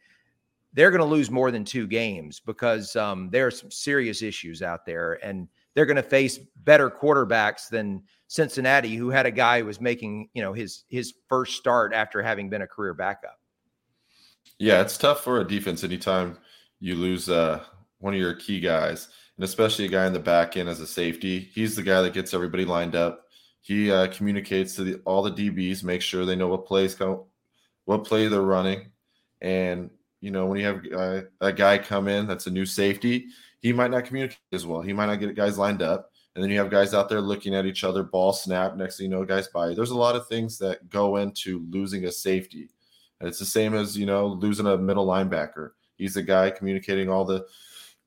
[0.72, 4.62] they're going to lose more than two games because um, there are some serious issues
[4.62, 9.61] out there, and they're going to face better quarterbacks than Cincinnati, who had a guy
[9.61, 13.38] who was making you know his his first start after having been a career backup.
[14.59, 16.38] Yeah, it's tough for a defense anytime
[16.80, 17.62] you lose uh,
[17.98, 20.87] one of your key guys, and especially a guy in the back end as a
[20.87, 21.50] safety.
[21.54, 23.24] He's the guy that gets everybody lined up.
[23.62, 27.24] He uh, communicates to the, all the DBs, make sure they know what plays come,
[27.85, 28.90] what play they're running,
[29.40, 33.26] and you know when you have uh, a guy come in that's a new safety,
[33.60, 34.80] he might not communicate as well.
[34.80, 37.54] He might not get guys lined up, and then you have guys out there looking
[37.54, 38.76] at each other, ball snap.
[38.76, 39.74] Next thing you know, guys by.
[39.74, 42.70] There's a lot of things that go into losing a safety,
[43.20, 45.70] and it's the same as you know losing a middle linebacker.
[45.96, 47.46] He's the guy communicating all the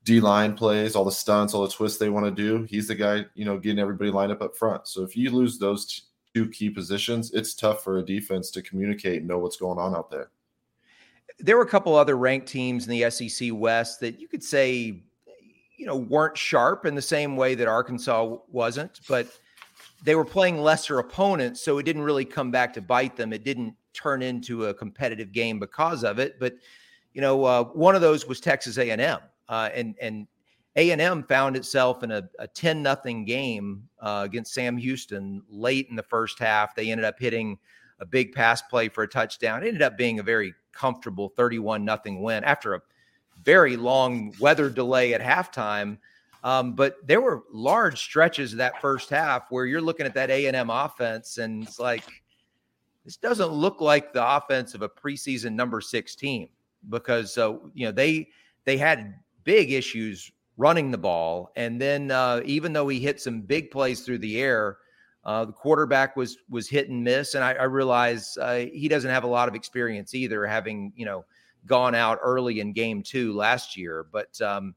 [0.04, 2.64] D line plays, all the stunts, all the twists they want to do.
[2.64, 4.86] He's the guy, you know, getting everybody lined up up front.
[4.86, 6.02] So if you lose those
[6.34, 9.94] two key positions, it's tough for a defense to communicate and know what's going on
[9.94, 10.30] out there.
[11.38, 15.02] There were a couple other ranked teams in the SEC West that you could say,
[15.76, 19.26] you know, weren't sharp in the same way that Arkansas wasn't, but
[20.04, 23.32] they were playing lesser opponents, so it didn't really come back to bite them.
[23.32, 26.38] It didn't turn into a competitive game because of it.
[26.38, 26.56] But
[27.12, 30.26] you know, uh, one of those was Texas A&M uh, and and
[30.76, 35.42] A and M found itself in a, a ten nothing game uh, against Sam Houston
[35.48, 36.74] late in the first half.
[36.74, 37.58] They ended up hitting
[38.00, 39.62] a big pass play for a touchdown.
[39.62, 42.80] It ended up being a very comfortable thirty one nothing win after a
[43.44, 45.98] very long weather delay at halftime.
[46.42, 50.30] Um, but there were large stretches of that first half where you're looking at that
[50.30, 52.04] A and M offense, and it's like
[53.04, 56.48] this doesn't look like the offense of a preseason number six team
[56.90, 58.28] because uh, you know they
[58.64, 61.50] they had big issues running the ball.
[61.56, 64.78] And then uh, even though he hit some big plays through the air,
[65.24, 67.34] uh, the quarterback was was hit and miss.
[67.34, 71.06] And I, I realize uh, he doesn't have a lot of experience either, having you
[71.06, 71.24] know
[71.66, 74.06] gone out early in game two last year.
[74.12, 74.74] But um,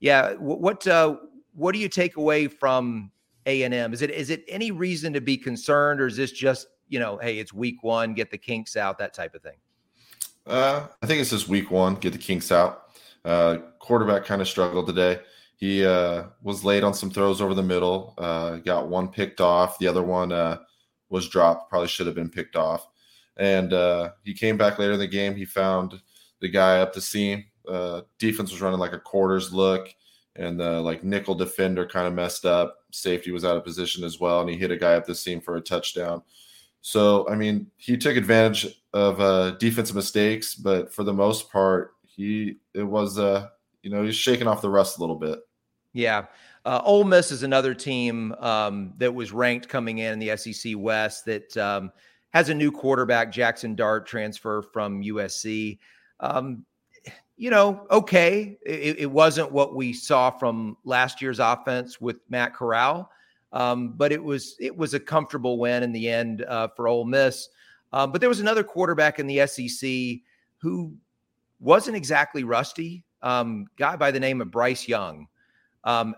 [0.00, 1.16] yeah, what uh,
[1.54, 3.10] what do you take away from
[3.46, 3.92] A and M?
[3.92, 7.18] Is it is it any reason to be concerned, or is this just you know,
[7.18, 9.56] hey, it's week one, get the kinks out, that type of thing?
[10.46, 12.90] Uh, I think it's just week one, get the kinks out.
[13.24, 15.20] Uh, quarterback kind of struggled today.
[15.56, 18.14] He uh, was late on some throws over the middle.
[18.18, 19.78] Uh, got one picked off.
[19.78, 20.58] The other one uh,
[21.10, 21.68] was dropped.
[21.68, 22.88] Probably should have been picked off.
[23.36, 25.36] And uh, he came back later in the game.
[25.36, 26.00] He found
[26.40, 27.44] the guy up the seam.
[27.68, 29.88] Uh, defense was running like a quarters look,
[30.36, 32.78] and the like nickel defender kind of messed up.
[32.92, 35.40] Safety was out of position as well, and he hit a guy up the seam
[35.40, 36.22] for a touchdown.
[36.80, 41.94] So I mean, he took advantage of uh, defensive mistakes, but for the most part,
[42.02, 43.48] he it was uh
[43.82, 45.40] you know he's shaking off the rust a little bit.
[45.92, 46.26] Yeah.
[46.64, 50.74] Uh, Ole Miss is another team um, that was ranked coming in in the SEC
[50.76, 51.90] West that um,
[52.32, 55.78] has a new quarterback, Jackson Dart, transfer from USC.
[56.20, 56.64] Um,
[57.36, 62.54] you know, okay, it, it, wasn't what we saw from last year's offense with Matt
[62.54, 63.10] Corral,
[63.52, 67.06] um, but it was it was a comfortable win in the end uh, for Ole
[67.06, 67.48] Miss.
[67.94, 70.20] Um, but there was another quarterback in the SEC
[70.58, 70.94] who
[71.60, 73.04] wasn't exactly rusty.
[73.22, 75.26] Um, guy by the name of Bryce Young.
[75.84, 76.14] Um,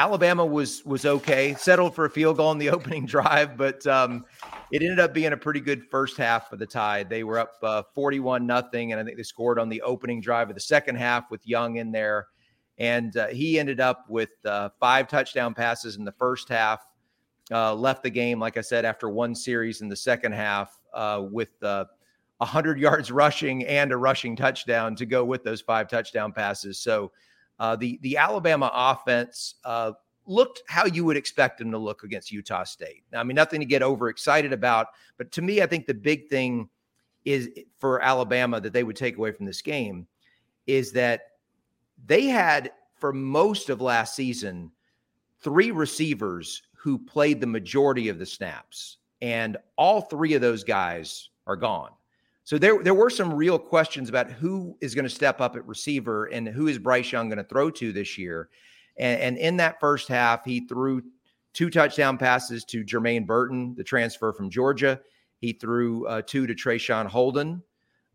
[0.00, 4.24] Alabama was was okay, settled for a field goal in the opening drive, but um,
[4.70, 7.10] it ended up being a pretty good first half for the Tide.
[7.10, 10.48] They were up uh, forty-one nothing, and I think they scored on the opening drive
[10.48, 12.28] of the second half with Young in there,
[12.78, 16.86] and uh, he ended up with uh, five touchdown passes in the first half.
[17.52, 21.26] Uh, left the game, like I said, after one series in the second half uh,
[21.30, 26.32] with 100 uh, yards rushing and a rushing touchdown to go with those five touchdown
[26.32, 26.78] passes.
[26.78, 27.12] So
[27.60, 29.92] uh, the the Alabama offense uh,
[30.26, 33.04] looked how you would expect them to look against Utah State.
[33.12, 36.28] Now, I mean, nothing to get overexcited about, but to me, I think the big
[36.28, 36.68] thing
[37.24, 40.06] is for Alabama that they would take away from this game
[40.66, 41.20] is that
[42.06, 44.72] they had for most of last season
[45.42, 51.28] three receivers who played the majority of the snaps, and all three of those guys
[51.46, 51.90] are gone.
[52.50, 55.64] So there, there were some real questions about who is going to step up at
[55.68, 58.48] receiver and who is Bryce Young going to throw to this year.
[58.98, 61.00] And, and in that first half, he threw
[61.52, 65.00] two touchdown passes to Jermaine Burton, the transfer from Georgia.
[65.38, 67.62] He threw uh, two to Traeshon Holden,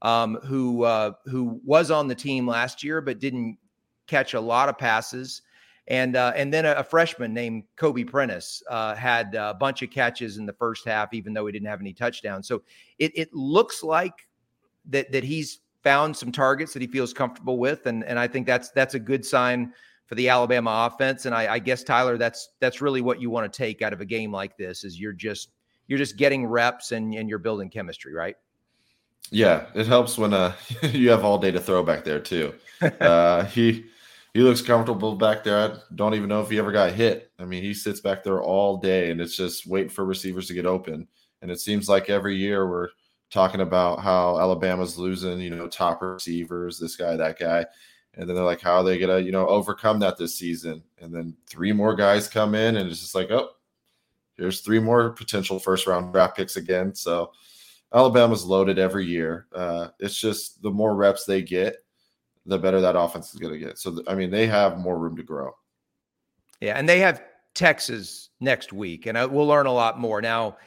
[0.01, 3.57] um, who uh, who was on the team last year but didn't
[4.05, 5.43] catch a lot of passes.
[5.87, 9.91] And uh, and then a, a, freshman named Kobe Prentice uh, had a bunch of
[9.91, 12.47] catches in the first half, even though he didn't have any touchdowns.
[12.47, 12.63] So
[12.97, 14.27] it it looks like
[14.87, 18.47] that that he's found some targets that he feels comfortable with, and and I think
[18.47, 19.73] that's that's a good sign
[20.07, 21.25] for the Alabama offense.
[21.25, 24.01] And I, I guess Tyler, that's that's really what you want to take out of
[24.01, 25.49] a game like this is you're just
[25.87, 28.35] you're just getting reps and and you're building chemistry, right?
[29.31, 32.53] Yeah, it helps when uh you have all day to throw back there too.
[32.81, 33.85] Uh, he
[34.35, 35.57] he looks comfortable back there.
[35.57, 37.31] I don't even know if he ever got hit.
[37.39, 40.53] I mean, he sits back there all day and it's just waiting for receivers to
[40.53, 41.07] get open.
[41.41, 42.89] And it seems like every year we're
[43.31, 47.65] talking about how Alabama's losing, you know, top receivers, this guy, that guy.
[48.15, 50.83] And then they're like, how are they to, you know, overcome that this season?
[50.99, 53.51] And then three more guys come in and it's just like, oh,
[54.35, 56.93] here's three more potential first round draft picks again.
[56.93, 57.31] So
[57.93, 59.47] Alabama's loaded every year.
[59.55, 61.84] Uh, it's just the more reps they get,
[62.45, 63.77] the better that offense is going to get.
[63.77, 65.51] So, I mean, they have more room to grow.
[66.61, 66.77] Yeah.
[66.77, 67.21] And they have
[67.53, 70.21] Texas next week, and I, we'll learn a lot more.
[70.21, 70.57] Now,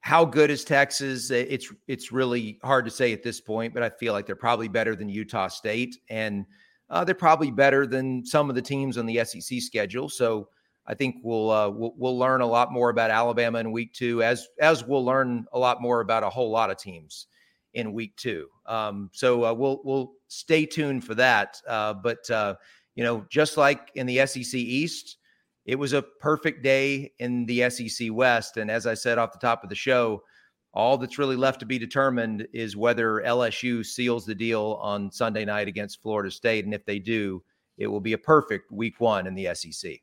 [0.00, 1.30] how good is Texas?
[1.30, 4.68] It's it's really hard to say at this point, but I feel like they're probably
[4.68, 6.46] better than Utah State, and
[6.88, 10.08] uh, they're probably better than some of the teams on the SEC schedule.
[10.08, 10.48] So
[10.86, 14.22] I think we'll, uh, we'll we'll learn a lot more about Alabama in week two,
[14.22, 17.26] as as we'll learn a lot more about a whole lot of teams
[17.74, 18.48] in week two.
[18.66, 21.60] Um, so uh, we'll we'll stay tuned for that.
[21.66, 22.54] Uh, but uh,
[22.94, 25.18] you know, just like in the SEC East,
[25.64, 28.56] it was a perfect day in the SEC West.
[28.56, 30.22] And as I said off the top of the show,
[30.72, 35.44] all that's really left to be determined is whether LSU seals the deal on Sunday
[35.44, 36.64] night against Florida State.
[36.64, 37.42] And if they do,
[37.78, 40.00] it will be a perfect week one in the SEC.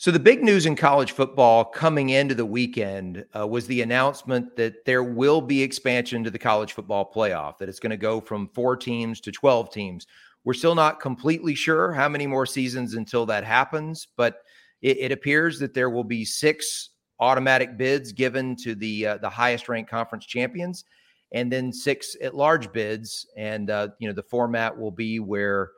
[0.00, 4.56] So, the big news in college football coming into the weekend uh, was the announcement
[4.56, 8.18] that there will be expansion to the college football playoff, that it's going to go
[8.18, 10.06] from four teams to 12 teams.
[10.42, 14.36] We're still not completely sure how many more seasons until that happens, but
[14.80, 19.28] it, it appears that there will be six automatic bids given to the uh, the
[19.28, 20.86] highest ranked conference champions,
[21.32, 23.26] and then six at large bids.
[23.36, 25.72] And uh, you know the format will be where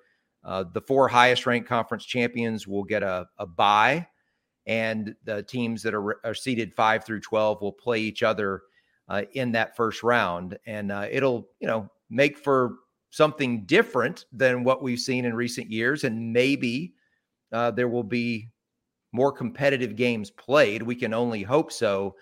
[0.45, 4.07] uh, the four highest ranked conference champions will get a, a bye
[4.67, 8.63] and the teams that are, are seeded five through 12 will play each other
[9.09, 10.59] uh, in that first round.
[10.67, 12.77] And uh, it'll, you know, make for
[13.11, 16.05] something different than what we've seen in recent years.
[16.05, 16.95] And maybe
[17.53, 18.51] uh, there will be
[19.13, 20.83] more competitive games played.
[20.83, 22.15] We can only hope so.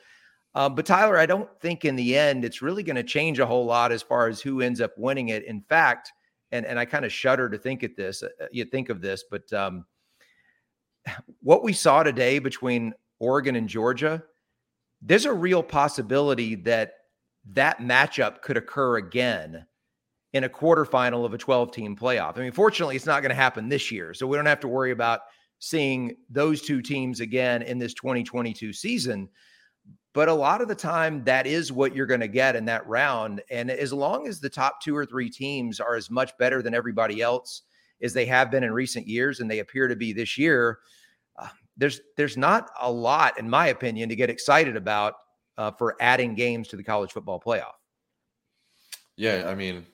[0.55, 3.47] Uh, but Tyler, I don't think in the end it's really going to change a
[3.47, 5.45] whole lot as far as who ends up winning it.
[5.45, 6.11] In fact,
[6.51, 8.24] and and I kind of shudder to think at this.
[8.24, 9.84] Uh, you think of this, but um,
[11.42, 14.22] what we saw today between Oregon and Georgia,
[15.03, 16.94] there's a real possibility that
[17.53, 19.66] that matchup could occur again
[20.32, 22.38] in a quarterfinal of a 12 team playoff.
[22.38, 24.14] I mean, fortunately, it's not going to happen this year.
[24.14, 25.20] So we don't have to worry about
[25.59, 29.28] seeing those two teams again in this 2022 season.
[30.12, 32.86] But a lot of the time, that is what you're going to get in that
[32.86, 33.42] round.
[33.51, 36.74] And as long as the top two or three teams are as much better than
[36.74, 37.62] everybody else
[38.03, 40.78] as they have been in recent years, and they appear to be this year,
[41.38, 45.14] uh, there's there's not a lot, in my opinion, to get excited about
[45.59, 47.74] uh, for adding games to the college football playoff.
[49.16, 49.84] Yeah, I mean,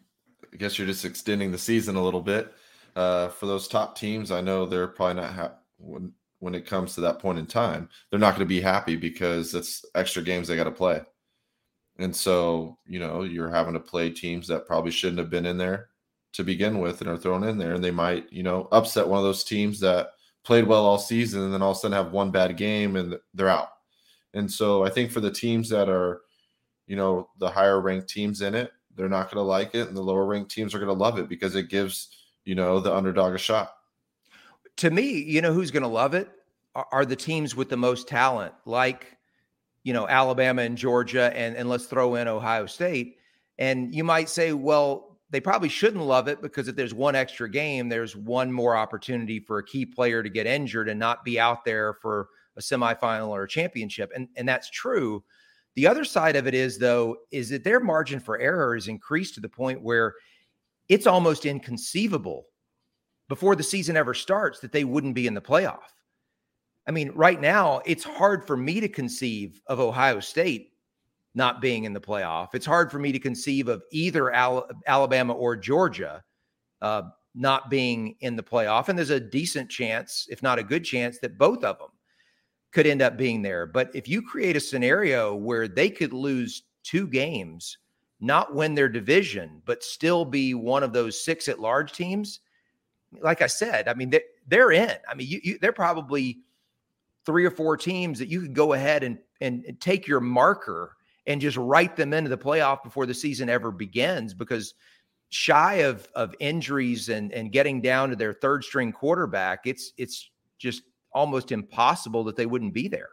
[0.52, 2.52] I guess you're just extending the season a little bit.
[2.94, 6.94] Uh, for those top teams, I know they're probably not ha- when when it comes
[6.94, 10.48] to that point in time, they're not going to be happy because it's extra games
[10.48, 11.00] they got to play.
[11.98, 15.56] And so, you know, you're having to play teams that probably shouldn't have been in
[15.56, 15.88] there
[16.36, 17.74] to begin with and are thrown in there.
[17.74, 20.10] And they might, you know, upset one of those teams that
[20.44, 23.16] played well all season and then all of a sudden have one bad game and
[23.34, 23.68] they're out.
[24.34, 26.22] And so I think for the teams that are,
[26.86, 29.96] you know, the higher ranked teams in it, they're not going to like it, and
[29.96, 32.08] the lower ranked teams are going to love it because it gives
[32.44, 33.74] you know the underdog a shot.
[34.78, 36.28] To me, you know who's going to love it
[36.74, 39.16] are, the teams with the most talent, like
[39.84, 43.18] you know Alabama and Georgia, and and let's throw in Ohio State.
[43.58, 47.50] And you might say, well, they probably shouldn't love it because if there's one extra
[47.50, 51.40] game, there's one more opportunity for a key player to get injured and not be
[51.40, 54.12] out there for a semifinal or a championship.
[54.14, 55.24] And and that's true.
[55.74, 59.34] The other side of it is, though, is that their margin for error is increased
[59.34, 60.14] to the point where
[60.88, 62.46] it's almost inconceivable
[63.28, 65.92] before the season ever starts that they wouldn't be in the playoff.
[66.86, 70.72] I mean, right now, it's hard for me to conceive of Ohio State
[71.36, 72.54] not being in the playoff.
[72.54, 76.24] It's hard for me to conceive of either Al- Alabama or Georgia
[76.80, 77.02] uh,
[77.34, 78.88] not being in the playoff.
[78.88, 81.90] And there's a decent chance, if not a good chance, that both of them
[82.72, 83.66] could end up being there.
[83.66, 87.78] But if you create a scenario where they could lose two games,
[88.18, 92.40] not win their division, but still be one of those six at large teams,
[93.20, 94.12] like I said, I mean,
[94.48, 94.96] they're, in.
[95.08, 96.38] I mean, you, you, they're probably
[97.26, 100.95] three or four teams that you could go ahead and, and take your marker
[101.26, 104.74] and just write them into the playoff before the season ever begins because
[105.28, 110.30] shy of of injuries and and getting down to their third string quarterback it's it's
[110.58, 110.82] just
[111.16, 113.08] almost impossible that they wouldn't be there.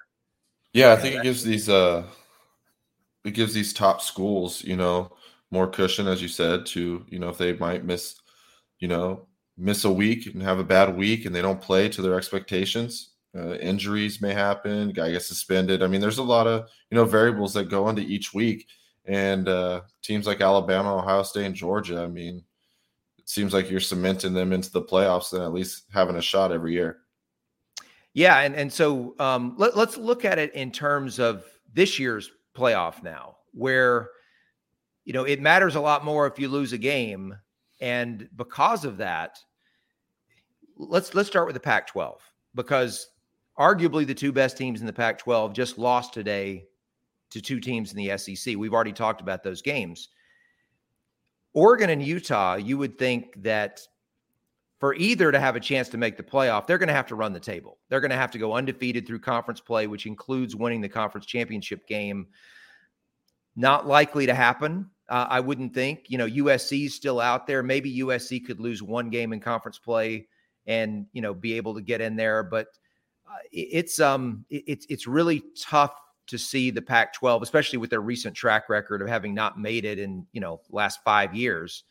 [0.74, 2.04] Yeah, I think it gives these uh
[3.24, 5.12] it gives these top schools, you know,
[5.50, 8.20] more cushion as you said to, you know, if they might miss,
[8.80, 12.02] you know, miss a week and have a bad week and they don't play to
[12.02, 13.12] their expectations.
[13.36, 15.82] Uh, injuries may happen, guy gets suspended.
[15.82, 18.68] I mean, there's a lot of, you know, variables that go into each week.
[19.06, 22.44] And uh teams like Alabama, Ohio State, and Georgia, I mean,
[23.18, 26.52] it seems like you're cementing them into the playoffs and at least having a shot
[26.52, 27.00] every year.
[28.14, 32.32] Yeah, and and so um, let, let's look at it in terms of this year's
[32.56, 34.10] playoff now, where
[35.06, 37.36] you know it matters a lot more if you lose a game,
[37.82, 39.40] and because of that,
[40.78, 42.18] let's let's start with the Pac-12
[42.56, 43.08] because
[43.60, 46.66] arguably the two best teams in the Pac-12 just lost today
[47.30, 48.56] to two teams in the SEC.
[48.56, 50.10] We've already talked about those games.
[51.54, 53.82] Oregon and Utah, you would think that
[54.80, 57.16] for either to have a chance to make the playoff, they're going to have to
[57.16, 57.78] run the table.
[57.90, 61.26] They're going to have to go undefeated through conference play, which includes winning the conference
[61.26, 62.28] championship game.
[63.56, 64.90] Not likely to happen.
[65.08, 66.06] Uh, I wouldn't think.
[66.08, 67.62] You know, USC's still out there.
[67.62, 70.28] Maybe USC could lose one game in conference play
[70.66, 72.68] and you know be able to get in there, but
[73.52, 75.94] it's um it's it's really tough
[76.28, 80.00] to see the Pac-12, especially with their recent track record of having not made it
[80.00, 81.84] in you know last five years,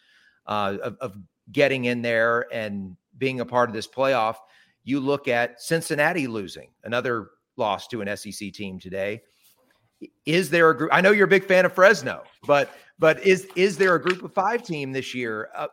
[0.47, 1.17] uh, of, of
[1.51, 4.37] getting in there and being a part of this playoff.
[4.85, 9.23] You look at Cincinnati losing, another loss to an SEC team today.
[10.27, 10.91] Is there a group?
[10.93, 14.23] I know you're a big fan of Fresno, but but is is there a group
[14.23, 15.49] of five team this year?
[15.55, 15.69] Uh,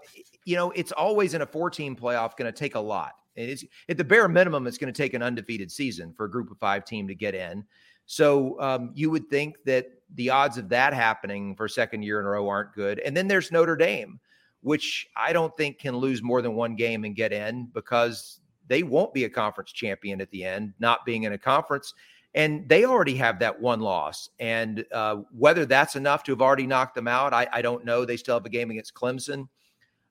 [0.46, 3.14] you know, it's always in a four team playoff going to take a lot.
[3.40, 6.52] It's at the bare minimum, it's going to take an undefeated season for a group
[6.52, 7.64] of five team to get in.
[8.06, 9.86] So um, you would think that
[10.16, 13.00] the odds of that happening for second year in a row aren't good.
[13.00, 14.20] And then there's Notre Dame,
[14.62, 18.82] which I don't think can lose more than one game and get in because they
[18.82, 21.94] won't be a conference champion at the end, not being in a conference.
[22.36, 24.30] and they already have that one loss.
[24.40, 28.06] And uh, whether that's enough to have already knocked them out, I, I don't know.
[28.06, 29.48] They still have a game against Clemson.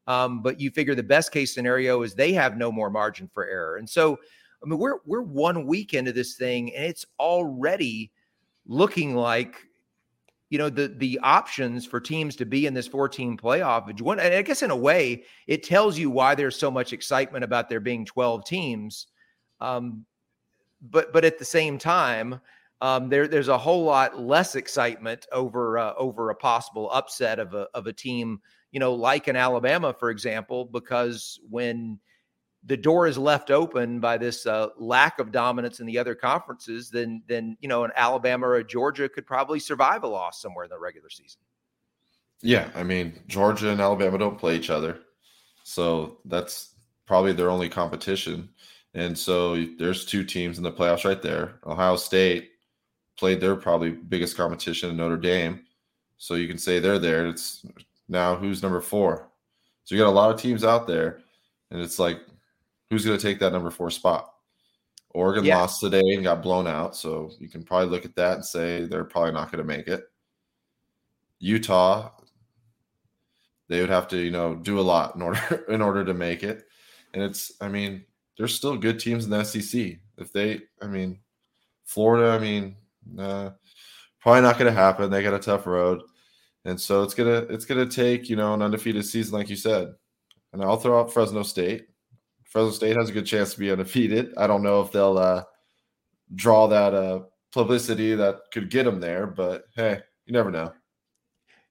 [0.09, 3.47] Um, but you figure the best case scenario is they have no more margin for
[3.47, 3.77] error.
[3.77, 4.19] And so,
[4.63, 8.11] I mean, we're we're one week into this thing, and it's already
[8.67, 9.57] looking like
[10.51, 14.41] you know the the options for teams to be in this 14 playoff and i
[14.43, 18.05] guess in a way it tells you why there's so much excitement about there being
[18.05, 19.09] 12 teams
[19.61, 20.05] um,
[20.81, 22.41] but but at the same time,
[22.81, 27.55] um, there there's a whole lot less excitement over uh, over a possible upset of
[27.55, 28.41] a of a team,
[28.73, 31.99] you know, like in Alabama, for example, because when
[32.65, 36.91] the door is left open by this uh, lack of dominance in the other conferences,
[36.91, 40.65] then then you know an Alabama or a Georgia could probably survive a loss somewhere
[40.65, 41.41] in the regular season.
[42.41, 44.99] Yeah, I mean Georgia and Alabama don't play each other,
[45.63, 46.75] so that's
[47.07, 48.51] probably their only competition.
[48.95, 51.61] And so there's two teams in the playoffs right there.
[51.67, 52.51] Ohio State
[53.17, 55.65] played their probably biggest competition in Notre Dame.
[56.17, 57.27] So you can say they're there.
[57.27, 57.65] It's
[58.09, 59.29] now who's number four.
[59.85, 61.21] So you got a lot of teams out there,
[61.71, 62.21] and it's like,
[62.91, 64.33] who's going to take that number four spot?
[65.11, 65.59] Oregon yeah.
[65.59, 66.95] lost today and got blown out.
[66.95, 69.89] So you can probably look at that and say they're probably not going to make
[69.89, 70.05] it.
[71.41, 72.11] Utah,
[73.69, 76.43] they would have to, you know, do a lot in order in order to make
[76.43, 76.65] it.
[77.15, 78.05] And it's, I mean,
[78.37, 79.97] there's still good teams in the SEC.
[80.19, 81.21] If they, I mean,
[81.85, 82.77] Florida, I mean,
[83.19, 83.51] uh,
[84.21, 85.11] probably not going to happen.
[85.11, 86.03] They got a tough road,
[86.69, 89.95] and so it's gonna it's gonna take you know an undefeated season, like you said.
[90.53, 91.89] And I'll throw out Fresno State.
[92.45, 94.33] Fresno State has a good chance to be undefeated.
[94.37, 95.45] I don't know if they'll uh,
[96.35, 97.21] draw that uh,
[97.53, 100.73] publicity that could get them there, but hey, you never know.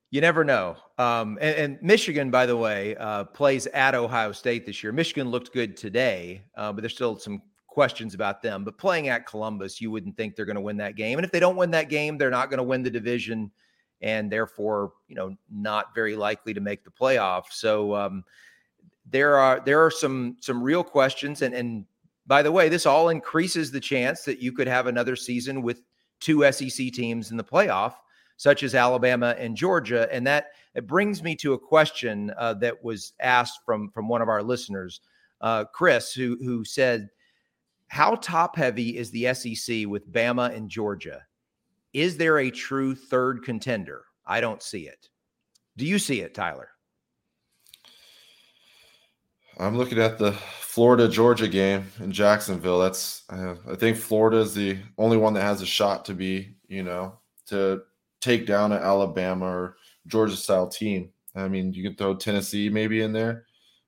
[0.10, 0.78] You never know.
[0.98, 4.93] Um, and, and, Michigan, by the way, uh, plays at Ohio State this year.
[4.93, 8.64] Michigan looked good today, uh, but there's still some questions about them.
[8.64, 11.18] But playing at Columbus, you wouldn't think they're going to win that game.
[11.18, 13.52] And if they don't win that game, they're not going to win the division,
[14.02, 17.45] and therefore, you know, not very likely to make the playoff.
[17.52, 18.24] So um,
[19.10, 21.41] there are there are some some real questions.
[21.41, 21.86] And and
[22.26, 25.82] by the way, this all increases the chance that you could have another season with
[26.20, 27.93] two SEC teams in the playoff
[28.38, 30.08] such as Alabama and Georgia.
[30.12, 34.22] And that it brings me to a question uh, that was asked from from one
[34.22, 35.02] of our listeners,
[35.41, 37.10] uh, Chris, who who said,
[37.88, 41.26] "How top heavy is the SEC with Bama and Georgia?
[41.98, 44.04] Is there a true third contender?
[44.24, 45.10] I don't see it.
[45.78, 46.70] Do you see it, Tyler?"
[49.58, 52.78] I'm looking at the Florida Georgia game in Jacksonville.
[52.78, 56.56] That's uh, I think Florida is the only one that has a shot to be,
[56.68, 57.18] you know,
[57.48, 57.82] to
[58.22, 61.10] take down an Alabama or Georgia style team.
[61.36, 63.45] I mean, you can throw Tennessee maybe in there,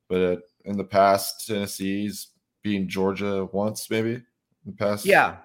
[0.07, 2.30] but in the past, Tennessee's
[2.64, 4.24] being Georgia once, maybe in
[4.66, 5.05] the past.
[5.05, 5.38] Yeah.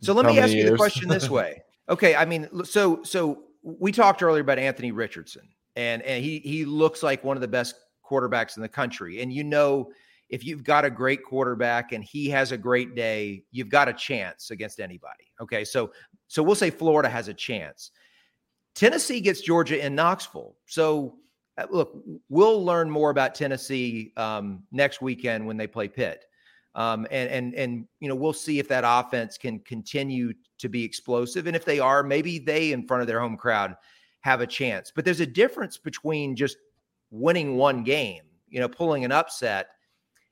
[0.00, 1.62] So let me ask you the question this way.
[1.90, 6.64] Okay, I mean, so so we talked earlier about Anthony Richardson, and and he he
[6.64, 7.74] looks like one of the best
[8.08, 9.90] quarterbacks in the country, and you know.
[10.28, 13.92] If you've got a great quarterback and he has a great day, you've got a
[13.92, 15.24] chance against anybody.
[15.40, 15.90] Okay, so
[16.28, 17.90] so we'll say Florida has a chance.
[18.76, 20.54] Tennessee gets Georgia in Knoxville.
[20.66, 21.16] So,
[21.58, 26.24] uh, look, we'll learn more about Tennessee um, next weekend when they play Pitt.
[26.80, 30.82] Um, and and and you know we'll see if that offense can continue to be
[30.82, 33.76] explosive, and if they are, maybe they in front of their home crowd
[34.20, 34.90] have a chance.
[34.94, 36.56] But there's a difference between just
[37.10, 39.68] winning one game, you know, pulling an upset,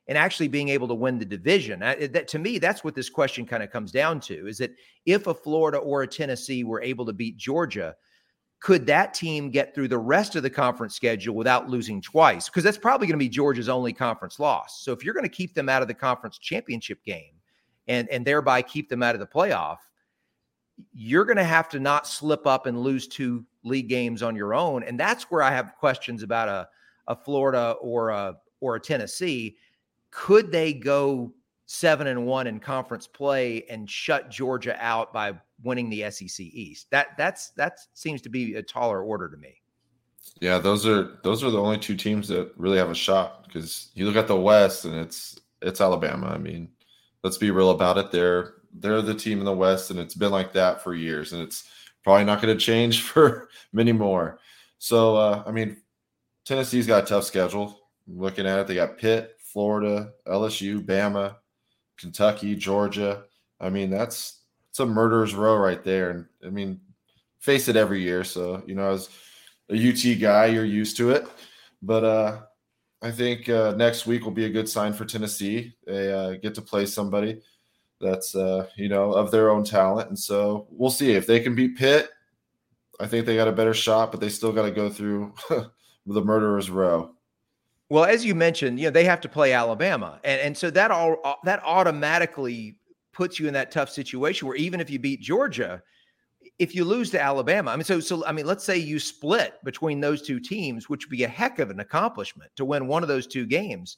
[0.06, 1.82] and actually being able to win the division.
[1.82, 4.70] I, that to me, that's what this question kind of comes down to: is that
[5.04, 7.94] if a Florida or a Tennessee were able to beat Georgia,
[8.60, 12.48] could that team get through the rest of the conference schedule without losing twice?
[12.48, 14.82] Because that's probably going to be Georgia's only conference loss.
[14.82, 17.34] So if you're going to keep them out of the conference championship game
[17.86, 19.78] and and thereby keep them out of the playoff,
[20.92, 24.54] you're going to have to not slip up and lose two league games on your
[24.54, 24.82] own.
[24.82, 26.68] And that's where I have questions about a
[27.06, 29.56] a Florida or a or a Tennessee.
[30.10, 31.32] Could they go
[31.66, 35.32] seven and one in conference play and shut Georgia out by
[35.62, 36.88] winning the SEC East.
[36.90, 39.60] That that's that seems to be a taller order to me.
[40.40, 43.90] Yeah, those are those are the only two teams that really have a shot because
[43.94, 46.26] you look at the West and it's it's Alabama.
[46.26, 46.68] I mean,
[47.22, 48.10] let's be real about it.
[48.10, 51.42] They're they're the team in the West and it's been like that for years and
[51.42, 51.64] it's
[52.04, 54.38] probably not going to change for many more.
[54.78, 55.78] So uh, I mean,
[56.44, 57.80] Tennessee's got a tough schedule.
[58.06, 61.36] Looking at it, they got Pitt, Florida, LSU, Bama,
[61.98, 63.24] Kentucky, Georgia.
[63.60, 64.37] I mean, that's
[64.78, 66.10] it's a murderer's row right there.
[66.10, 66.80] And I mean,
[67.40, 68.22] face it every year.
[68.22, 69.08] So, you know, as
[69.70, 71.26] a UT guy, you're used to it.
[71.82, 72.40] But uh
[73.00, 75.72] I think uh, next week will be a good sign for Tennessee.
[75.86, 77.40] They uh, get to play somebody.
[78.00, 81.54] that's uh, you know of their own talent, and so we'll see if they can
[81.54, 82.10] beat Pitt.
[82.98, 85.32] I think they got a better shot, but they still got to go through
[86.06, 87.12] the murderers row.
[87.88, 90.90] Well, as you mentioned, you know they have to play Alabama, and and so that
[90.90, 92.77] all that automatically
[93.18, 95.82] puts you in that tough situation where even if you beat Georgia,
[96.60, 99.54] if you lose to Alabama, I mean, so so I mean, let's say you split
[99.64, 103.02] between those two teams, which would be a heck of an accomplishment to win one
[103.02, 103.96] of those two games.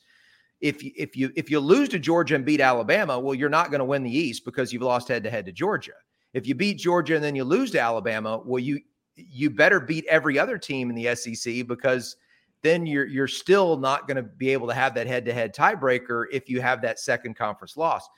[0.63, 3.71] If you, if you if you lose to Georgia and beat Alabama, well, you're not
[3.71, 5.93] going to win the East because you've lost head to head to Georgia.
[6.33, 8.81] If you beat Georgia and then you lose to Alabama, well, you
[9.17, 12.17] you better beat every other team in the SEC because
[12.63, 15.55] then you're you're still not going to be able to have that head to head
[15.55, 18.09] tiebreaker if you have that second conference loss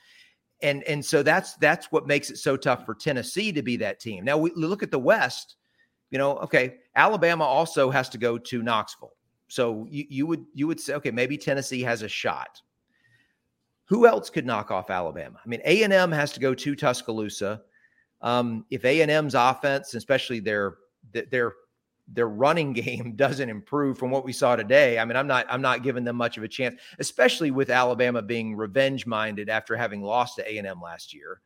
[0.63, 4.01] and and so that's that's what makes it so tough for Tennessee to be that
[4.01, 4.25] team.
[4.25, 5.57] Now we look at the West,
[6.11, 9.15] you know, okay, Alabama also has to go to Knoxville.
[9.49, 12.61] So you, you would you would say okay, maybe Tennessee has a shot.
[13.87, 15.39] Who else could knock off Alabama?
[15.45, 17.63] I mean, A and M has to go to Tuscaloosa.
[18.23, 20.77] Um, if A and M's offense, especially their
[21.13, 21.55] their
[22.09, 25.63] their running game doesn't improve from what we saw today, I mean, I'm not I'm
[25.63, 30.03] not giving them much of a chance, especially with Alabama being revenge minded after having
[30.03, 31.41] lost to A&M last year.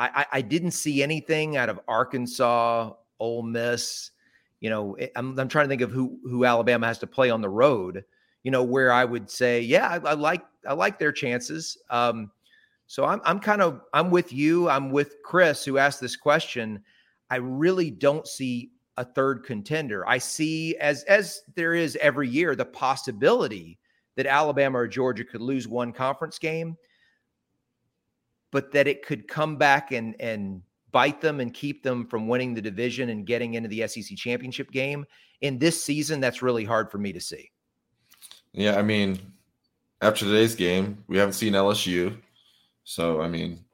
[0.00, 4.12] I, I, didn't see anything out of Arkansas, Ole Miss.
[4.60, 7.28] You know, eh, I'm, I'm trying to think of who who Alabama has to play
[7.28, 8.02] on the road.
[8.42, 11.76] You know, where I would say, yeah, I, I like I like their chances.
[11.90, 12.30] Um,
[12.86, 14.70] so I'm I'm kind of I'm with you.
[14.70, 16.82] I'm with Chris who asked this question.
[17.30, 18.70] I really don't see
[19.00, 20.06] a third contender.
[20.06, 23.78] I see as as there is every year the possibility
[24.16, 26.76] that Alabama or Georgia could lose one conference game,
[28.50, 30.60] but that it could come back and and
[30.92, 34.70] bite them and keep them from winning the division and getting into the SEC championship
[34.70, 35.06] game.
[35.40, 37.50] In this season, that's really hard for me to see.
[38.52, 39.18] Yeah, I mean,
[40.02, 42.18] after today's game, we haven't seen LSU.
[42.84, 43.64] So, I mean,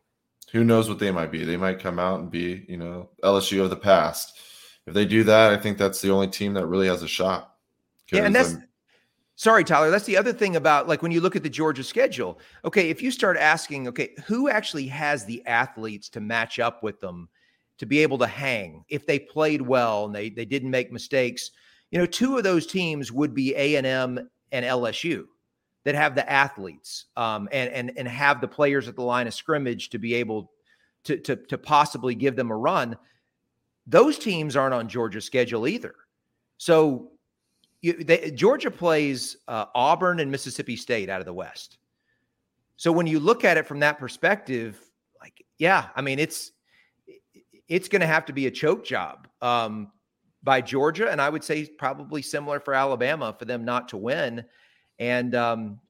[0.53, 1.43] who knows what they might be?
[1.45, 4.39] They might come out and be, you know, LSU of the past
[4.87, 7.55] if they do that, I think that's the only team that really has a shot.
[8.13, 8.57] Yeah, and that's
[9.35, 9.91] sorry, Tyler.
[9.91, 12.39] That's the other thing about like when you look at the Georgia schedule.
[12.65, 17.01] Okay, if you start asking, okay, who actually has the athletes to match up with
[17.01, 17.29] them
[17.79, 21.51] to be able to hang if they played well and they they didn't make mistakes?
[21.91, 25.25] You know, two of those teams would be A and M and LSU
[25.85, 29.35] that have the athletes um, and and and have the players at the line of
[29.35, 30.53] scrimmage to be able
[31.05, 32.97] to to to possibly give them a run.
[33.87, 35.95] Those teams aren't on Georgia's schedule either.
[36.59, 37.13] So
[37.83, 41.79] you, they, Georgia plays uh, Auburn and Mississippi State out of the West.
[42.77, 44.81] So when you look at it from that perspective,
[45.21, 46.53] like, yeah, I mean, it's
[47.69, 49.91] it's going to have to be a choke job um,
[50.43, 54.45] by Georgia, and I would say probably similar for Alabama for them not to win.
[54.99, 55.81] And um,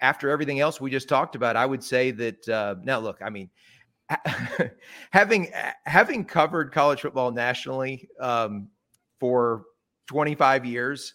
[0.00, 3.30] after everything else we just talked about, I would say that uh, now look, I
[3.30, 3.50] mean,
[5.10, 5.50] having
[5.84, 8.68] having covered college football nationally um,
[9.18, 9.64] for
[10.06, 11.14] 25 years,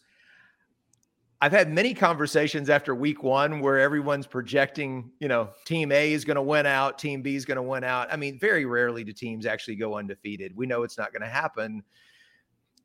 [1.44, 6.24] I've had many conversations after week one where everyone's projecting, you know, team A is
[6.24, 8.12] going to win out, team B is going to win out.
[8.12, 10.56] I mean, very rarely do teams actually go undefeated.
[10.56, 11.82] We know it's not going to happen,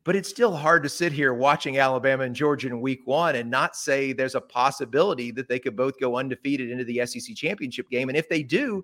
[0.05, 3.51] but it's still hard to sit here watching Alabama and Georgia in week one and
[3.51, 7.87] not say there's a possibility that they could both go undefeated into the SEC championship
[7.89, 8.09] game.
[8.09, 8.83] And if they do,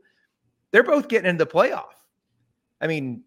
[0.74, 1.94] they're both getting into the playoff.
[2.82, 3.24] I mean,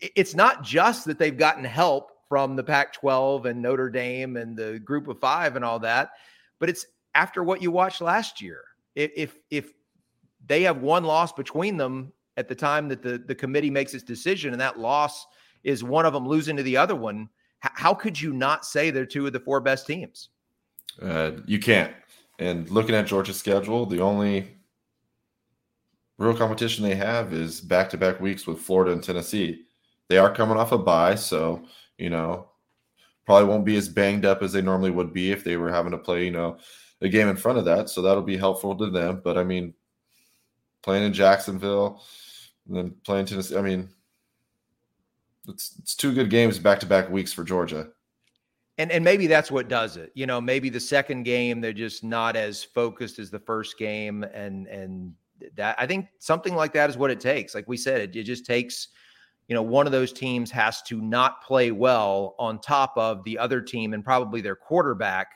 [0.00, 4.56] it's not just that they've gotten help from the Pac 12 and Notre Dame and
[4.56, 6.12] the group of five and all that,
[6.58, 8.62] but it's after what you watched last year.
[8.94, 9.72] If, if
[10.46, 14.04] they have one loss between them at the time that the, the committee makes its
[14.04, 15.26] decision, and that loss
[15.64, 17.28] is one of them losing to the other one,
[17.58, 20.30] how could you not say they're two of the four best teams?
[21.02, 21.92] Uh, you can't.
[22.38, 24.56] And looking at Georgia's schedule, the only
[26.18, 29.64] real competition they have is back to back weeks with Florida and Tennessee.
[30.08, 31.64] They are coming off a bye, so
[31.98, 32.48] you know
[33.26, 35.90] probably won't be as banged up as they normally would be if they were having
[35.90, 36.56] to play, you know,
[37.02, 37.90] a game in front of that.
[37.90, 39.20] So that'll be helpful to them.
[39.22, 39.74] But I mean,
[40.82, 42.02] playing in Jacksonville
[42.68, 43.88] and then playing Tennessee, I mean,
[45.48, 47.88] it's it's two good games back to back weeks for Georgia.
[48.78, 50.12] And and maybe that's what does it.
[50.14, 54.22] You know, maybe the second game they're just not as focused as the first game
[54.22, 55.14] and and
[55.56, 57.54] that I think something like that is what it takes.
[57.54, 58.88] Like we said, it, it just takes,
[59.48, 63.38] you know, one of those teams has to not play well on top of the
[63.38, 65.28] other team and probably their quarterback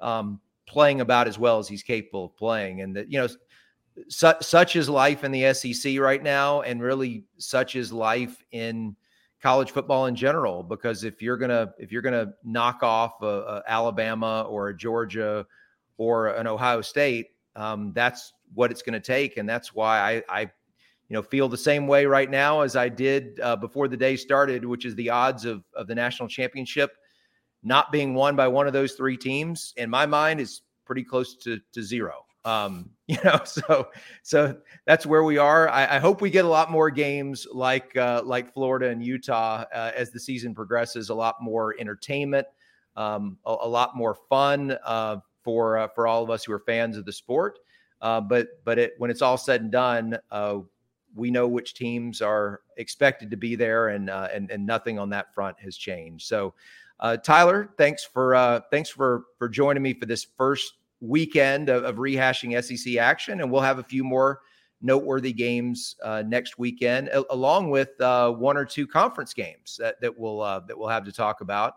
[0.00, 2.80] um, playing about as well as he's capable of playing.
[2.80, 3.28] And that, you know,
[4.08, 8.96] su- such is life in the SEC right now, and really such is life in
[9.42, 10.62] college football in general.
[10.62, 15.46] Because if you're gonna if you're gonna knock off a, a Alabama or a Georgia
[15.96, 19.98] or an Ohio State, um, that's what it's going to take, and that's why
[20.28, 23.88] I, I, you know, feel the same way right now as I did uh, before
[23.88, 26.96] the day started, which is the odds of of the national championship
[27.62, 31.36] not being won by one of those three teams in my mind is pretty close
[31.36, 32.24] to to zero.
[32.44, 33.88] Um, you know, so
[34.22, 35.68] so that's where we are.
[35.68, 39.64] I, I hope we get a lot more games like uh, like Florida and Utah
[39.72, 41.10] uh, as the season progresses.
[41.10, 42.46] A lot more entertainment,
[42.96, 46.60] um, a, a, lot more fun uh, for uh, for all of us who are
[46.60, 47.58] fans of the sport.
[48.02, 50.58] Uh, but but it, when it's all said and done, uh,
[51.14, 55.34] we know which teams are expected to be there, and and and nothing on that
[55.34, 56.26] front has changed.
[56.26, 56.54] So.
[57.24, 62.54] Tyler, thanks for thanks for for joining me for this first weekend of, of, rehashing
[62.62, 64.40] SEC action, and we'll have a few more
[64.82, 70.00] noteworthy games uh, next weekend, a- along with uh, one or two conference games that,
[70.00, 71.76] that we'll uh, that we'll have to talk about.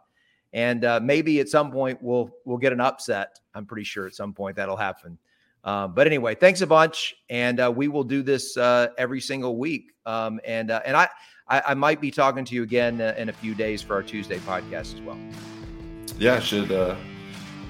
[0.54, 3.40] And uh, maybe at some point we'll we'll get an upset.
[3.54, 5.18] I'm pretty sure at some point that'll happen.
[5.66, 9.58] Um, but anyway, thanks a bunch, and uh, we will do this uh, every single
[9.58, 9.92] week.
[10.06, 11.10] Um, and and I,
[11.48, 14.38] I, I might be talking to you again in a few days for our Tuesday
[14.40, 15.18] podcast as well.
[16.18, 16.72] Yeah, I should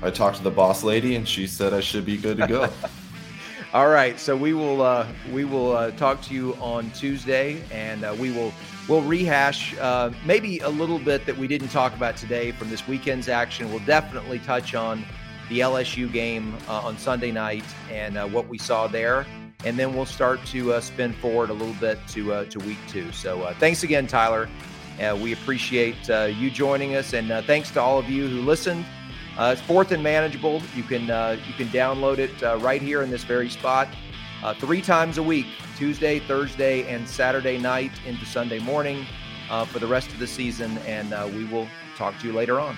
[0.02, 2.70] I talked to the boss lady, and she said I should be good to go.
[3.74, 8.04] All right, so we will uh, we will uh, talk to you on Tuesday, and
[8.04, 8.54] uh, we will
[8.88, 12.88] we'll rehash uh, maybe a little bit that we didn't talk about today from this
[12.88, 13.70] weekend's action.
[13.70, 15.04] We'll definitely touch on
[15.50, 19.26] the LSU game uh, on Sunday night and uh, what we saw there,
[19.64, 23.12] and then we'll start to spin forward a little bit to to week two.
[23.12, 24.50] So thanks again, Tyler.
[25.22, 28.86] we appreciate you joining us, and thanks to all of you who listened.
[29.38, 30.62] Uh, it's fourth and manageable.
[30.76, 33.90] You can uh, you can download it uh, right here in this very spot,
[34.44, 39.06] uh, three times a week: Tuesday, Thursday, and Saturday night into Sunday morning
[39.50, 40.78] uh, for the rest of the season.
[40.80, 41.68] And uh, we will
[41.98, 42.78] talk to you later on.